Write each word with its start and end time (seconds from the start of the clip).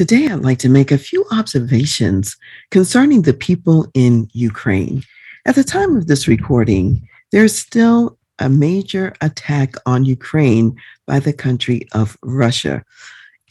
Today, 0.00 0.28
I'd 0.28 0.40
like 0.40 0.56
to 0.60 0.70
make 0.70 0.90
a 0.90 0.96
few 0.96 1.26
observations 1.30 2.38
concerning 2.70 3.20
the 3.20 3.34
people 3.34 3.86
in 3.92 4.30
Ukraine. 4.32 5.02
At 5.44 5.56
the 5.56 5.62
time 5.62 5.94
of 5.94 6.06
this 6.06 6.26
recording, 6.26 7.06
there's 7.32 7.54
still 7.54 8.16
a 8.38 8.48
major 8.48 9.12
attack 9.20 9.74
on 9.84 10.06
Ukraine 10.06 10.74
by 11.06 11.20
the 11.20 11.34
country 11.34 11.86
of 11.92 12.16
Russia. 12.22 12.82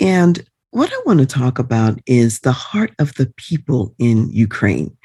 And 0.02 0.44
what 0.72 0.91
I 0.91 0.99
want 1.05 1.20
to 1.20 1.27
talk 1.27 1.59
about 1.59 1.99
is 2.08 2.39
the 2.39 2.52
heart 2.52 2.95
of 2.97 3.13
the 3.13 3.31
people 3.38 3.94
in 4.00 4.31
Ukraine. 4.31 4.97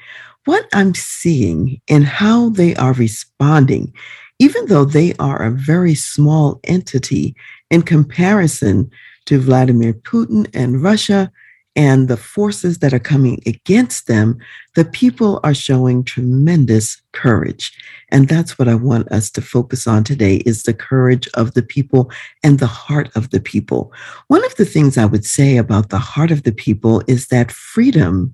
What 0.45 0.65
I'm 0.73 0.95
seeing 0.95 1.79
and 1.87 2.05
how 2.05 2.49
they 2.49 2.73
are 2.77 2.93
responding, 2.93 3.93
even 4.39 4.65
though 4.65 4.85
they 4.85 5.13
are 5.19 5.43
a 5.43 5.51
very 5.51 5.93
small 5.93 6.59
entity 6.63 7.35
in 7.69 7.83
comparison 7.83 8.89
to 9.25 9.39
Vladimir 9.39 9.93
Putin 9.93 10.49
and 10.53 10.81
Russia 10.81 11.31
and 11.75 12.07
the 12.07 12.17
forces 12.17 12.79
that 12.79 12.93
are 12.93 12.99
coming 12.99 13.41
against 13.45 14.07
them, 14.07 14.37
the 14.75 14.85
people 14.85 15.41
are 15.43 15.53
showing 15.53 16.03
tremendous 16.03 17.01
courage. 17.11 17.77
And 18.09 18.29
that's 18.29 18.57
what 18.57 18.69
I 18.69 18.75
want 18.75 19.11
us 19.11 19.29
to 19.31 19.41
focus 19.41 19.85
on 19.85 20.03
today 20.03 20.37
is 20.45 20.63
the 20.63 20.73
courage 20.73 21.27
of 21.33 21.53
the 21.53 21.63
people 21.63 22.09
and 22.43 22.59
the 22.59 22.67
heart 22.67 23.09
of 23.15 23.31
the 23.31 23.41
people. 23.41 23.91
One 24.27 24.45
of 24.45 24.55
the 24.55 24.65
things 24.65 24.97
I 24.97 25.05
would 25.05 25.25
say 25.25 25.57
about 25.57 25.89
the 25.89 25.99
heart 25.99 26.31
of 26.31 26.43
the 26.43 26.53
people 26.53 27.03
is 27.07 27.27
that 27.27 27.51
freedom 27.51 28.33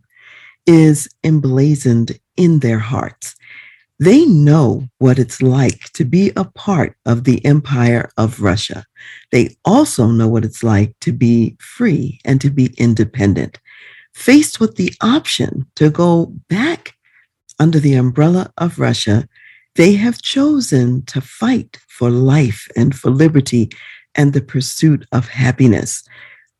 is 0.67 1.09
emblazoned 1.23 2.20
in 2.38 2.59
their 2.59 2.80
hearts. 2.80 3.36
They 4.02 4.26
know 4.26 4.90
what 4.98 5.20
it's 5.20 5.44
like 5.44 5.92
to 5.94 6.04
be 6.04 6.32
a 6.36 6.44
part 6.44 6.96
of 7.06 7.24
the 7.24 7.46
empire 7.46 8.10
of 8.18 8.42
Russia. 8.42 8.84
They 9.32 9.56
also 9.64 10.08
know 10.08 10.28
what 10.28 10.44
it's 10.44 10.64
like 10.64 10.96
to 11.02 11.14
be 11.14 11.56
free 11.60 12.20
and 12.26 12.42
to 12.42 12.50
be 12.50 12.74
independent. 12.80 13.60
Faced 14.16 14.60
with 14.60 14.76
the 14.76 14.92
option 15.02 15.68
to 15.76 15.92
go 15.92 16.34
back 16.50 16.96
under 17.60 17.80
the 17.80 17.94
umbrella 17.94 18.52
of 18.58 18.80
Russia, 18.80 19.28
they 19.76 19.94
have 19.94 20.20
chosen 20.20 21.06
to 21.06 21.22
fight 21.22 21.78
for 21.88 22.10
life 22.10 22.68
and 22.76 22.96
for 22.96 23.12
liberty 23.12 23.70
and 24.16 24.34
the 24.34 24.42
pursuit 24.42 25.06
of 25.12 25.28
happiness. 25.28 26.02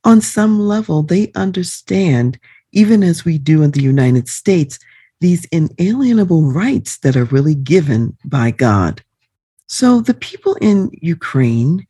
On 0.04 0.22
some 0.22 0.60
level, 0.60 1.02
they 1.02 1.32
understand, 1.34 2.38
even 2.72 3.02
as 3.02 3.26
we 3.26 3.40
do 3.40 3.64
in 3.64 3.72
the 3.72 3.82
United 3.82 4.30
States, 4.30 4.78
these 5.22 5.46
inalienable 5.46 6.52
rights 6.52 6.98
that 7.00 7.16
are 7.16 7.26
really 7.26 7.56
given 7.56 8.18
by 8.26 8.52
God. 8.52 9.02
So 9.68 10.02
the 10.02 10.14
people 10.14 10.56
in 10.56 10.90
Ukraine 11.02 11.88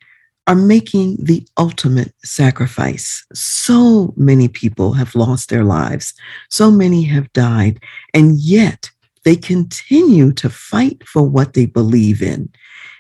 are 0.48 0.56
making 0.56 1.18
the 1.24 1.48
ultimate 1.58 2.14
sacrifice. 2.24 3.26
So 3.34 4.14
many 4.18 4.48
people 4.48 4.94
have 4.94 5.16
lost 5.16 5.50
their 5.50 5.64
lives, 5.64 6.14
so 6.50 6.70
many 6.70 7.04
have 7.04 7.32
died, 7.34 7.82
and 8.14 8.38
yet 8.38 8.92
they 9.24 9.36
continue 9.36 10.34
to 10.34 10.50
fight 10.50 11.08
for 11.08 11.24
what 11.24 11.54
they 11.54 11.66
believe 11.66 12.22
in. 12.22 12.50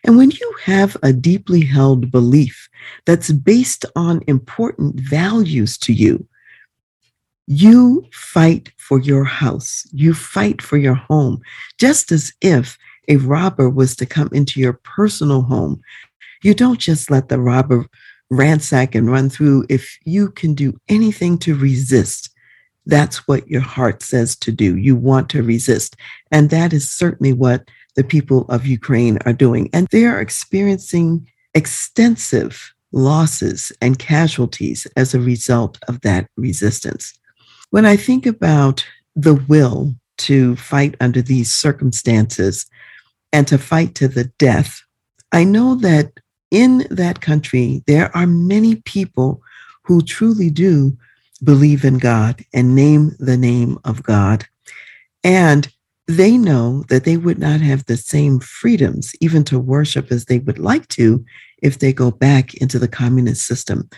And 0.04 0.18
when 0.18 0.32
you 0.32 0.56
have 0.64 0.96
a 1.04 1.14
deeply 1.14 1.62
held 1.62 2.10
belief 2.10 2.70
that's 3.06 3.32
based 3.32 3.86
on 3.96 4.24
important 4.28 5.00
values 5.00 5.78
to 5.80 5.94
you, 5.94 6.26
you 7.52 8.06
fight 8.14 8.72
for 8.78 9.02
your 9.02 9.26
house. 9.26 9.86
You 9.92 10.14
fight 10.14 10.62
for 10.62 10.78
your 10.78 10.96
home, 10.96 11.42
just 11.78 12.10
as 12.10 12.32
if 12.40 12.78
a 13.10 13.18
robber 13.18 13.70
was 13.70 13.94
to 13.98 14.06
come 14.06 14.30
into 14.32 14.62
your 14.62 14.80
personal 14.84 15.42
home. 15.42 15.82
You 16.44 16.54
don't 16.54 16.80
just 16.80 17.12
let 17.12 17.28
the 17.28 17.42
robber 17.42 17.88
ransack 18.30 18.96
and 18.96 19.12
run 19.12 19.30
through. 19.30 19.66
If 19.68 19.98
you 20.06 20.32
can 20.32 20.54
do 20.54 20.80
anything 20.88 21.38
to 21.40 21.54
resist, 21.54 22.30
that's 22.86 23.28
what 23.28 23.46
your 23.50 23.62
heart 23.62 24.02
says 24.02 24.38
to 24.38 24.54
do. 24.54 24.78
You 24.78 24.96
want 24.96 25.30
to 25.32 25.44
resist. 25.44 25.98
And 26.32 26.52
that 26.52 26.72
is 26.72 26.90
certainly 26.90 27.34
what 27.34 27.70
the 27.98 28.04
people 28.06 28.46
of 28.48 28.66
Ukraine 28.66 29.18
are 29.26 29.34
doing. 29.34 29.70
And 29.74 29.90
they 29.92 30.06
are 30.06 30.22
experiencing 30.22 31.28
extensive 31.54 32.74
losses 32.94 33.74
and 33.82 34.00
casualties 34.00 34.88
as 34.96 35.14
a 35.14 35.20
result 35.20 35.78
of 35.90 36.00
that 36.02 36.28
resistance. 36.38 37.14
When 37.72 37.86
I 37.86 37.96
think 37.96 38.26
about 38.26 38.86
the 39.16 39.34
will 39.34 39.96
to 40.20 40.56
fight 40.58 40.96
under 41.00 41.22
these 41.22 41.54
circumstances 41.54 42.66
and 43.32 43.48
to 43.48 43.58
fight 43.58 43.96
to 43.96 44.10
the 44.10 44.26
death, 44.38 44.82
I 45.32 45.46
know 45.46 45.76
that 45.76 46.12
in 46.52 46.86
that 46.92 47.22
country, 47.22 47.82
there 47.88 48.16
are 48.16 48.28
many 48.28 48.76
people 48.76 49.42
who 49.84 50.02
truly 50.02 50.50
do 50.50 50.98
believe 51.44 51.86
in 51.86 51.98
God 51.98 52.44
and 52.54 52.76
name 52.76 53.16
the 53.20 53.38
name 53.38 53.80
of 53.86 54.04
God. 54.04 54.46
And 55.24 55.70
they 56.08 56.38
know 56.38 56.84
that 56.90 57.06
they 57.06 57.16
would 57.16 57.40
not 57.40 57.62
have 57.62 57.86
the 57.86 57.96
same 57.96 58.42
freedoms, 58.42 59.14
even 59.22 59.46
to 59.46 59.58
worship 59.58 60.12
as 60.12 60.26
they 60.26 60.40
would 60.40 60.60
like 60.60 60.90
to, 60.90 61.24
if 61.62 61.80
they 61.80 61.94
go 61.94 62.12
back 62.12 62.54
into 62.56 62.80
the 62.80 62.88
communist 62.88 63.46
system. 63.46 63.90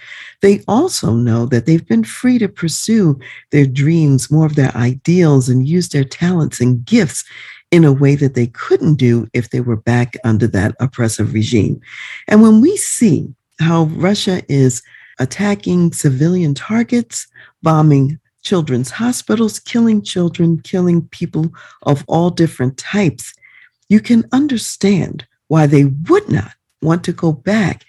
They 0.42 0.62
also 0.68 1.14
know 1.14 1.46
that 1.48 1.66
they've 1.66 1.86
been 1.86 2.04
free 2.04 2.38
to 2.40 2.50
pursue 2.50 3.20
their 3.52 3.66
dreams, 3.66 4.30
more 4.30 4.46
of 4.46 4.56
their 4.56 4.76
ideals, 4.76 5.50
and 5.50 5.68
use 5.68 5.90
their 5.90 6.04
talents 6.04 6.60
and 6.60 6.86
gifts 6.86 7.24
in 7.72 7.84
a 7.84 7.92
way 7.92 8.16
that 8.16 8.36
they 8.36 8.48
couldn't 8.48 8.96
do 8.96 9.28
if 9.34 9.50
they 9.50 9.62
were 9.62 9.78
back 9.78 10.16
under 10.24 10.46
that 10.48 10.76
oppressive 10.80 11.34
regime. 11.34 11.82
And 12.28 12.42
when 12.42 12.62
we 12.62 12.78
see 12.78 13.34
how 13.60 13.86
Russia 13.86 14.44
is 14.48 14.84
attacking 15.20 15.94
civilian 15.94 16.54
targets, 16.54 17.28
bombing 17.62 18.20
children's 18.44 18.92
hospitals, 18.92 19.60
killing 19.60 20.02
children, 20.02 20.60
killing 20.62 21.08
people 21.08 21.52
of 21.84 22.04
all 22.08 22.30
different 22.30 22.78
types, 22.78 23.34
you 23.90 24.00
can 24.00 24.26
understand 24.32 25.26
why 25.48 25.66
they 25.66 25.86
would 25.86 26.30
not 26.30 26.54
want 26.84 27.04
to 27.06 27.14
go 27.14 27.32
back 27.32 27.86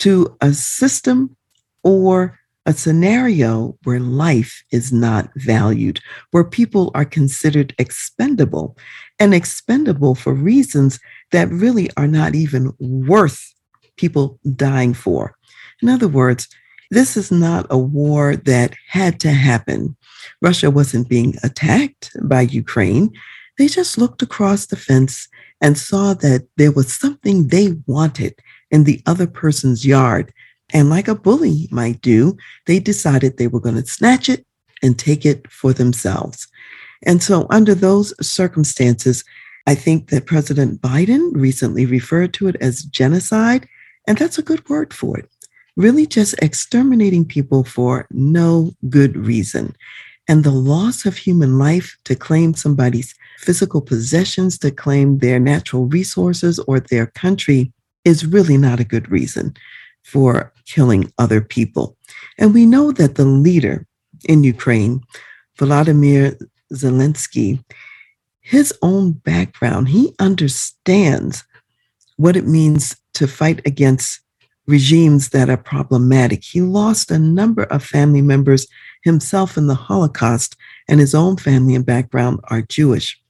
to 0.00 0.36
a 0.40 0.52
system 0.52 1.36
or 1.82 2.38
a 2.66 2.72
scenario 2.72 3.76
where 3.84 4.00
life 4.00 4.62
is 4.72 4.92
not 4.92 5.30
valued, 5.36 6.00
where 6.30 6.44
people 6.44 6.90
are 6.94 7.04
considered 7.04 7.74
expendable 7.78 8.76
and 9.18 9.34
expendable 9.34 10.14
for 10.14 10.32
reasons 10.32 10.98
that 11.30 11.50
really 11.50 11.90
are 11.96 12.08
not 12.08 12.34
even 12.34 12.72
worth 12.78 13.52
people 13.96 14.38
dying 14.56 14.94
for. 14.94 15.36
In 15.82 15.88
other 15.88 16.08
words, 16.08 16.48
this 16.90 17.16
is 17.16 17.30
not 17.30 17.66
a 17.70 17.78
war 17.78 18.36
that 18.36 18.74
had 18.88 19.20
to 19.20 19.30
happen. 19.30 19.96
Russia 20.40 20.70
wasn't 20.70 21.08
being 21.08 21.34
attacked 21.42 22.10
by 22.22 22.42
Ukraine. 22.42 23.10
They 23.58 23.68
just 23.68 23.98
looked 23.98 24.22
across 24.22 24.66
the 24.66 24.76
fence 24.76 25.28
and 25.64 25.78
saw 25.78 26.12
that 26.12 26.46
there 26.58 26.70
was 26.70 26.92
something 26.92 27.48
they 27.48 27.72
wanted 27.86 28.34
in 28.70 28.84
the 28.84 29.02
other 29.06 29.26
person's 29.26 29.86
yard. 29.86 30.30
And 30.74 30.90
like 30.90 31.08
a 31.08 31.14
bully 31.14 31.68
might 31.70 32.02
do, 32.02 32.36
they 32.66 32.78
decided 32.78 33.38
they 33.38 33.46
were 33.46 33.60
going 33.60 33.76
to 33.76 33.86
snatch 33.86 34.28
it 34.28 34.44
and 34.82 34.98
take 34.98 35.24
it 35.24 35.50
for 35.50 35.72
themselves. 35.72 36.46
And 37.06 37.22
so, 37.22 37.46
under 37.48 37.74
those 37.74 38.12
circumstances, 38.20 39.24
I 39.66 39.74
think 39.74 40.10
that 40.10 40.26
President 40.26 40.82
Biden 40.82 41.30
recently 41.32 41.86
referred 41.86 42.34
to 42.34 42.48
it 42.48 42.56
as 42.60 42.82
genocide, 42.82 43.66
and 44.06 44.18
that's 44.18 44.36
a 44.36 44.42
good 44.42 44.68
word 44.68 44.92
for 44.92 45.18
it. 45.18 45.30
Really, 45.76 46.06
just 46.06 46.34
exterminating 46.42 47.24
people 47.24 47.64
for 47.64 48.06
no 48.10 48.74
good 48.90 49.16
reason. 49.16 49.74
And 50.28 50.44
the 50.44 50.50
loss 50.50 51.06
of 51.06 51.16
human 51.16 51.58
life 51.58 51.96
to 52.04 52.14
claim 52.14 52.52
somebody's 52.52 53.14
physical 53.38 53.80
possessions, 53.80 54.58
to 54.58 54.70
claim 54.70 55.18
their 55.18 55.38
natural 55.38 55.86
resources 55.86 56.58
or 56.60 56.80
their 56.80 57.06
country 57.06 57.72
is 58.04 58.26
really 58.26 58.56
not 58.56 58.80
a 58.80 58.84
good 58.84 59.10
reason 59.10 59.54
for 60.02 60.52
killing 60.66 61.12
other 61.18 61.40
people. 61.40 61.96
And 62.38 62.52
we 62.52 62.66
know 62.66 62.92
that 62.92 63.14
the 63.14 63.24
leader 63.24 63.86
in 64.28 64.44
Ukraine, 64.44 65.00
Volodymyr 65.58 66.40
Zelensky, 66.72 67.62
his 68.40 68.74
own 68.82 69.12
background, 69.12 69.88
he 69.88 70.14
understands 70.18 71.44
what 72.16 72.36
it 72.36 72.46
means 72.46 72.96
to 73.14 73.26
fight 73.26 73.60
against 73.66 74.20
regimes 74.66 75.30
that 75.30 75.50
are 75.50 75.56
problematic. 75.56 76.42
He 76.42 76.60
lost 76.60 77.10
a 77.10 77.18
number 77.18 77.64
of 77.64 77.84
family 77.84 78.22
members 78.22 78.66
himself 79.02 79.56
in 79.56 79.66
the 79.66 79.74
Holocaust, 79.74 80.56
and 80.88 81.00
his 81.00 81.14
own 81.14 81.36
family 81.36 81.74
and 81.74 81.84
background 81.84 82.40
are 82.44 82.62
Jewish. 82.62 83.20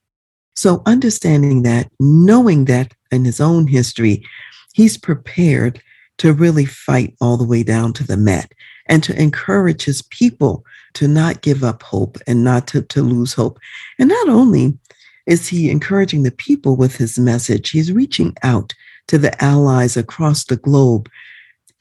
So, 0.55 0.81
understanding 0.85 1.63
that, 1.63 1.89
knowing 1.99 2.65
that 2.65 2.93
in 3.11 3.25
his 3.25 3.41
own 3.41 3.67
history, 3.67 4.25
he's 4.73 4.97
prepared 4.97 5.81
to 6.17 6.33
really 6.33 6.65
fight 6.65 7.15
all 7.19 7.37
the 7.37 7.43
way 7.43 7.63
down 7.63 7.93
to 7.93 8.03
the 8.05 8.17
mat 8.17 8.51
and 8.87 9.03
to 9.03 9.19
encourage 9.21 9.83
his 9.83 10.01
people 10.03 10.63
to 10.93 11.07
not 11.07 11.41
give 11.41 11.63
up 11.63 11.83
hope 11.83 12.17
and 12.25 12.43
not 12.43 12.67
to, 12.67 12.81
to 12.83 13.01
lose 13.01 13.33
hope. 13.33 13.59
And 13.99 14.09
not 14.09 14.29
only 14.29 14.77
is 15.25 15.47
he 15.47 15.69
encouraging 15.69 16.23
the 16.23 16.31
people 16.31 16.75
with 16.75 16.95
his 16.95 17.19
message, 17.19 17.71
he's 17.71 17.91
reaching 17.91 18.35
out 18.43 18.73
to 19.07 19.17
the 19.17 19.43
allies 19.43 19.97
across 19.97 20.45
the 20.45 20.57
globe. 20.57 21.09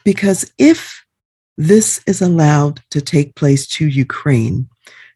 Because 0.05 0.51
if 0.59 1.05
this 1.57 2.01
is 2.07 2.21
allowed 2.21 2.81
to 2.91 3.01
take 3.01 3.37
place 3.37 3.67
to 3.69 3.87
Ukraine, 3.87 4.69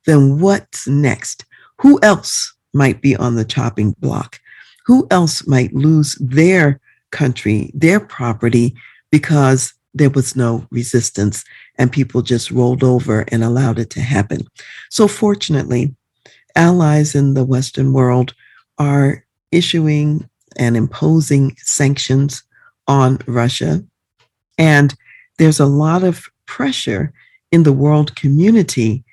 then 0.06 0.40
what's 0.40 0.86
next? 0.86 1.44
Who 1.80 1.98
else 2.02 2.54
might 2.78 3.02
be 3.02 3.14
on 3.16 3.34
the 3.34 3.44
chopping 3.44 3.94
block? 3.98 4.40
Who 4.86 5.06
else 5.10 5.46
might 5.46 5.74
lose 5.74 6.14
their 6.20 6.80
country, 7.10 7.70
their 7.74 8.00
property, 8.00 8.74
because 9.10 9.74
there 9.92 10.10
was 10.10 10.36
no 10.36 10.66
resistance 10.70 11.44
and 11.76 11.92
people 11.92 12.22
just 12.22 12.50
rolled 12.50 12.84
over 12.84 13.26
and 13.28 13.44
allowed 13.44 13.78
it 13.78 13.90
to 13.90 14.00
happen? 14.00 14.40
So, 14.90 15.08
fortunately, 15.08 15.94
allies 16.56 17.14
in 17.14 17.34
the 17.34 17.44
Western 17.44 17.92
world 17.92 18.34
are 18.78 19.24
issuing 19.52 20.28
and 20.56 20.76
imposing 20.76 21.56
sanctions 21.58 22.42
on 22.86 23.18
Russia. 23.26 23.84
And 24.56 24.94
there's 25.38 25.60
a 25.60 25.66
lot 25.66 26.02
of 26.02 26.24
pressure 26.46 27.12
in 27.52 27.62
the 27.62 27.72
world 27.72 28.16
community 28.16 29.04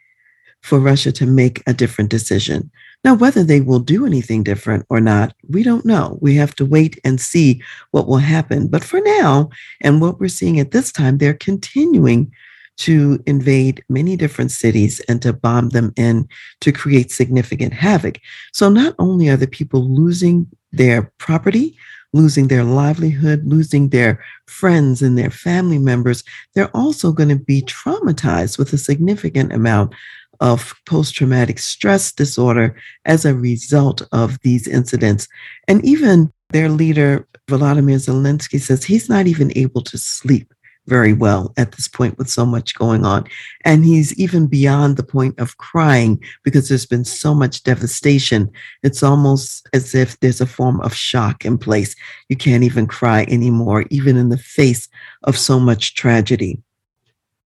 for 0.61 0.79
Russia 0.79 1.11
to 1.11 1.25
make 1.25 1.61
a 1.67 1.73
different 1.73 2.09
decision. 2.09 2.71
Now, 3.05 3.13
whether 3.13 3.43
they 3.43 3.61
will 3.61 3.79
do 3.79 4.07
anything 4.07 4.41
different 4.41 4.83
or 4.89 4.99
not, 4.99 5.35
we 5.47 5.61
don't 5.61 5.85
know. 5.85 6.17
We 6.21 6.33
have 6.37 6.55
to 6.55 6.65
wait 6.65 6.99
and 7.03 7.21
see 7.21 7.61
what 7.91 8.07
will 8.07 8.17
happen. 8.17 8.67
But 8.67 8.83
for 8.83 8.99
now, 8.99 9.51
and 9.81 10.01
what 10.01 10.19
we're 10.19 10.27
seeing 10.27 10.59
at 10.59 10.71
this 10.71 10.91
time, 10.91 11.19
they're 11.19 11.35
continuing 11.35 12.31
to 12.77 13.21
invade 13.27 13.83
many 13.89 14.17
different 14.17 14.49
cities 14.51 15.01
and 15.01 15.21
to 15.21 15.33
bomb 15.33 15.69
them 15.69 15.93
in 15.97 16.27
to 16.61 16.71
create 16.71 17.11
significant 17.11 17.73
havoc. 17.73 18.19
So 18.53 18.69
not 18.69 18.95
only 18.97 19.29
are 19.29 19.37
the 19.37 19.45
people 19.45 19.87
losing 19.87 20.47
their 20.71 21.13
property, 21.19 21.77
losing 22.11 22.47
their 22.47 22.63
livelihood, 22.63 23.43
losing 23.45 23.89
their 23.89 24.23
friends 24.47 25.03
and 25.03 25.15
their 25.15 25.29
family 25.29 25.77
members, 25.77 26.23
they're 26.55 26.75
also 26.75 27.11
going 27.11 27.29
to 27.29 27.35
be 27.35 27.61
traumatized 27.61 28.57
with 28.57 28.73
a 28.73 28.79
significant 28.79 29.53
amount 29.53 29.93
of 30.39 30.73
post 30.85 31.15
traumatic 31.15 31.59
stress 31.59 32.11
disorder 32.11 32.75
as 33.05 33.25
a 33.25 33.35
result 33.35 34.01
of 34.11 34.39
these 34.41 34.67
incidents. 34.67 35.27
And 35.67 35.83
even 35.85 36.31
their 36.49 36.69
leader, 36.69 37.27
Volodymyr 37.47 37.97
Zelensky, 37.97 38.59
says 38.59 38.83
he's 38.83 39.09
not 39.09 39.27
even 39.27 39.51
able 39.55 39.81
to 39.81 39.97
sleep 39.97 40.53
very 40.87 41.13
well 41.13 41.53
at 41.57 41.71
this 41.71 41.87
point 41.87 42.17
with 42.17 42.29
so 42.29 42.45
much 42.45 42.75
going 42.75 43.05
on. 43.05 43.25
And 43.63 43.83
he's 43.83 44.13
even 44.19 44.47
beyond 44.47 44.97
the 44.97 45.03
point 45.03 45.39
of 45.39 45.57
crying 45.57 46.23
because 46.43 46.69
there's 46.69 46.85
been 46.85 47.05
so 47.05 47.33
much 47.33 47.63
devastation. 47.63 48.51
It's 48.83 49.03
almost 49.03 49.67
as 49.73 49.95
if 49.95 50.19
there's 50.19 50.41
a 50.41 50.45
form 50.45 50.79
of 50.81 50.93
shock 50.93 51.45
in 51.45 51.57
place. 51.57 51.95
You 52.29 52.37
can't 52.37 52.63
even 52.63 52.87
cry 52.87 53.25
anymore, 53.29 53.85
even 53.89 54.17
in 54.17 54.29
the 54.29 54.37
face 54.37 54.87
of 55.23 55.37
so 55.37 55.59
much 55.59 55.95
tragedy. 55.95 56.61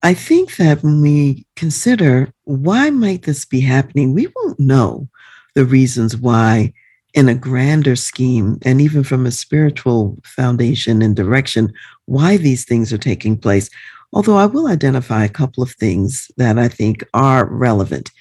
I 0.02 0.14
think 0.14 0.56
that 0.56 0.82
when 0.82 1.02
we 1.02 1.46
consider 1.56 2.32
why 2.46 2.90
might 2.90 3.24
this 3.24 3.44
be 3.46 3.60
happening, 3.60 4.14
we 4.14 4.28
won't 4.36 4.60
know 4.60 5.10
the 5.56 5.66
reasons 5.66 6.16
why 6.16 6.74
in 7.14 7.28
a 7.28 7.36
grander 7.36 7.96
scheme 7.96 8.60
and 8.62 8.80
even 8.80 9.04
from 9.04 9.26
a 9.26 9.32
spiritual 9.32 10.18
foundation 10.24 11.02
and 11.02 11.16
direction 11.16 11.74
why 12.06 12.38
these 12.38 12.64
things 12.64 12.94
are 12.94 12.98
taking 12.98 13.38
place. 13.38 13.70
Although 14.14 14.38
I 14.38 14.46
will 14.46 14.68
identify 14.68 15.26
a 15.26 15.30
couple 15.30 15.64
of 15.64 15.72
things 15.72 16.32
that 16.38 16.58
I 16.58 16.68
think 16.68 17.04
are 17.14 17.46
relevant. 17.46 18.12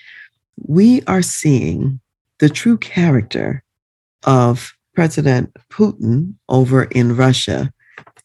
We 0.67 1.03
are 1.03 1.23
seeing 1.23 2.01
the 2.41 2.49
true 2.49 2.79
character 2.79 3.63
of 4.25 4.73
President 4.95 5.55
Putin 5.71 6.35
over 6.49 6.85
in 6.85 7.15
Russia 7.15 7.73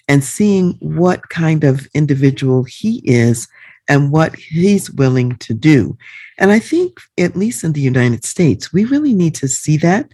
and 0.07 0.23
seeing 0.23 0.73
what 0.79 1.29
kind 1.29 1.63
of 1.63 1.87
individual 1.93 2.63
he 2.63 3.01
is 3.05 3.47
and 3.89 4.11
what 4.11 4.35
he's 4.35 4.91
willing 4.91 5.35
to 5.37 5.53
do. 5.53 5.97
And 6.37 6.51
I 6.51 6.59
think, 6.59 6.99
at 7.17 7.35
least 7.35 7.63
in 7.63 7.73
the 7.73 7.81
United 7.81 8.23
States, 8.25 8.71
we 8.71 8.85
really 8.85 9.13
need 9.13 9.35
to 9.35 9.47
see 9.47 9.77
that 9.77 10.13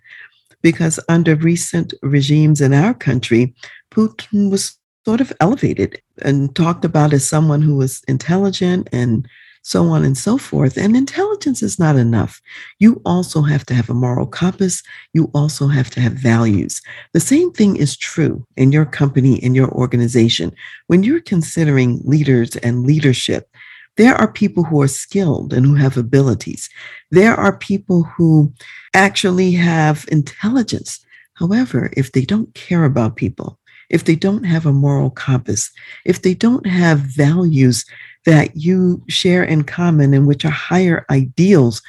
because 0.61 0.99
under 1.07 1.35
recent 1.35 1.93
regimes 2.01 2.61
in 2.61 2.73
our 2.73 2.93
country, 2.93 3.53
Putin 3.91 4.51
was 4.51 4.77
sort 5.05 5.21
of 5.21 5.31
elevated 5.39 6.01
and 6.21 6.55
talked 6.55 6.83
about 6.83 7.13
as 7.13 7.27
someone 7.27 7.61
who 7.61 7.75
was 7.75 8.03
intelligent 8.07 8.89
and 8.91 9.27
so 9.61 9.87
on 9.89 10.03
and 10.03 10.17
so 10.17 10.37
forth. 10.37 10.77
And 10.77 10.95
intelligence 10.95 11.61
is 11.61 11.79
not 11.79 11.95
enough. 11.95 12.41
You 12.79 13.01
also 13.05 13.41
have 13.41 13.65
to 13.67 13.73
have 13.73 13.89
a 13.89 13.93
moral 13.93 14.27
compass. 14.27 14.81
You 15.13 15.29
also 15.33 15.67
have 15.67 15.89
to 15.91 16.01
have 16.01 16.13
values. 16.13 16.81
The 17.13 17.19
same 17.19 17.51
thing 17.51 17.75
is 17.75 17.97
true 17.97 18.45
in 18.57 18.71
your 18.71 18.85
company, 18.85 19.35
in 19.43 19.55
your 19.55 19.69
organization. 19.69 20.53
When 20.87 21.03
you're 21.03 21.21
considering 21.21 22.01
leaders 22.03 22.55
and 22.57 22.85
leadership, 22.85 23.49
there 23.97 24.15
are 24.15 24.31
people 24.31 24.63
who 24.63 24.81
are 24.81 24.87
skilled 24.87 25.51
and 25.51 25.65
who 25.65 25.75
have 25.75 25.97
abilities. 25.97 26.69
There 27.11 27.35
are 27.35 27.57
people 27.57 28.03
who 28.03 28.53
actually 28.93 29.51
have 29.51 30.05
intelligence. 30.09 31.05
However, 31.33 31.91
if 31.97 32.13
they 32.13 32.23
don't 32.23 32.53
care 32.53 32.85
about 32.85 33.17
people, 33.17 33.59
if 33.89 34.05
they 34.05 34.15
don't 34.15 34.43
have 34.43 34.65
a 34.65 34.73
moral 34.73 35.09
compass, 35.09 35.71
if 36.05 36.21
they 36.21 36.33
don't 36.33 36.65
have 36.65 36.99
values 36.99 37.85
that 38.25 38.55
you 38.55 39.03
share 39.07 39.43
in 39.43 39.63
common 39.63 40.13
and 40.13 40.27
which 40.27 40.45
are 40.45 40.51
higher 40.51 41.05
ideals, 41.09 41.81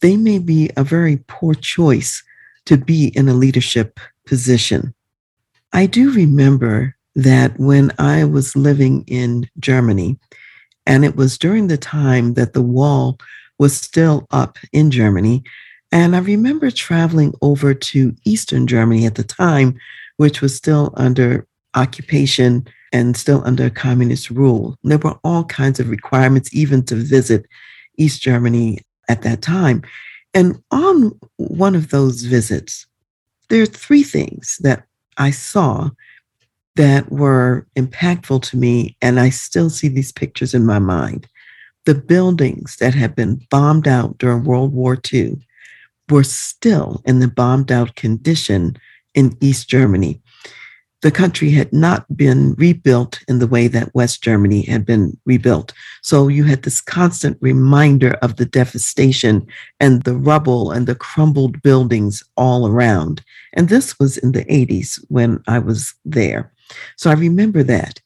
they 0.00 0.16
may 0.16 0.38
be 0.38 0.70
a 0.76 0.84
very 0.84 1.18
poor 1.26 1.54
choice 1.54 2.22
to 2.66 2.76
be 2.76 3.08
in 3.08 3.28
a 3.28 3.34
leadership 3.34 4.00
position. 4.26 4.94
I 5.72 5.86
do 5.86 6.12
remember 6.12 6.94
that 7.16 7.58
when 7.58 7.92
I 7.98 8.24
was 8.24 8.56
living 8.56 9.04
in 9.06 9.48
Germany, 9.58 10.18
and 10.86 11.04
it 11.04 11.16
was 11.16 11.38
during 11.38 11.68
the 11.68 11.78
time 11.78 12.34
that 12.34 12.52
the 12.52 12.62
wall 12.62 13.18
was 13.58 13.76
still 13.76 14.26
up 14.30 14.58
in 14.72 14.90
Germany. 14.90 15.42
And 15.92 16.16
I 16.16 16.18
remember 16.18 16.70
traveling 16.70 17.34
over 17.40 17.72
to 17.72 18.14
Eastern 18.24 18.66
Germany 18.66 19.06
at 19.06 19.14
the 19.14 19.24
time, 19.24 19.78
which 20.16 20.40
was 20.40 20.56
still 20.56 20.92
under 20.96 21.46
occupation 21.74 22.66
and 22.94 23.16
still 23.16 23.42
under 23.44 23.68
communist 23.68 24.30
rule. 24.30 24.78
There 24.84 24.98
were 24.98 25.18
all 25.24 25.44
kinds 25.44 25.80
of 25.80 25.90
requirements, 25.90 26.54
even 26.54 26.84
to 26.84 26.94
visit 26.94 27.44
East 27.98 28.22
Germany 28.22 28.78
at 29.08 29.22
that 29.22 29.42
time. 29.42 29.82
And 30.32 30.62
on 30.70 31.12
one 31.36 31.74
of 31.74 31.90
those 31.90 32.22
visits, 32.22 32.86
there 33.48 33.62
are 33.62 33.66
three 33.66 34.04
things 34.04 34.58
that 34.62 34.84
I 35.18 35.32
saw 35.32 35.90
that 36.76 37.10
were 37.10 37.66
impactful 37.76 38.42
to 38.42 38.56
me, 38.56 38.96
and 39.02 39.18
I 39.18 39.28
still 39.28 39.70
see 39.70 39.88
these 39.88 40.12
pictures 40.12 40.54
in 40.54 40.64
my 40.64 40.78
mind. 40.78 41.26
The 41.86 41.96
buildings 41.96 42.76
that 42.76 42.94
had 42.94 43.16
been 43.16 43.40
bombed 43.50 43.88
out 43.88 44.18
during 44.18 44.44
World 44.44 44.72
War 44.72 44.96
II 45.12 45.36
were 46.08 46.24
still 46.24 47.02
in 47.04 47.18
the 47.18 47.28
bombed 47.28 47.72
out 47.72 47.96
condition 47.96 48.76
in 49.14 49.36
East 49.40 49.68
Germany. 49.68 50.20
The 51.04 51.10
country 51.10 51.50
had 51.50 51.70
not 51.70 52.16
been 52.16 52.54
rebuilt 52.54 53.20
in 53.28 53.38
the 53.38 53.46
way 53.46 53.68
that 53.68 53.94
West 53.94 54.22
Germany 54.22 54.62
had 54.62 54.86
been 54.86 55.14
rebuilt. 55.26 55.74
So 56.00 56.28
you 56.28 56.44
had 56.44 56.62
this 56.62 56.80
constant 56.80 57.36
reminder 57.42 58.12
of 58.22 58.36
the 58.36 58.46
devastation 58.46 59.46
and 59.78 60.02
the 60.04 60.14
rubble 60.14 60.70
and 60.70 60.86
the 60.86 60.94
crumbled 60.94 61.60
buildings 61.60 62.22
all 62.38 62.66
around. 62.66 63.22
And 63.52 63.68
this 63.68 63.98
was 63.98 64.16
in 64.16 64.32
the 64.32 64.46
80s 64.46 64.98
when 65.08 65.42
I 65.46 65.58
was 65.58 65.92
there. 66.06 66.50
So 66.96 67.10
I 67.10 67.14
remember 67.14 67.62
that. 67.64 68.00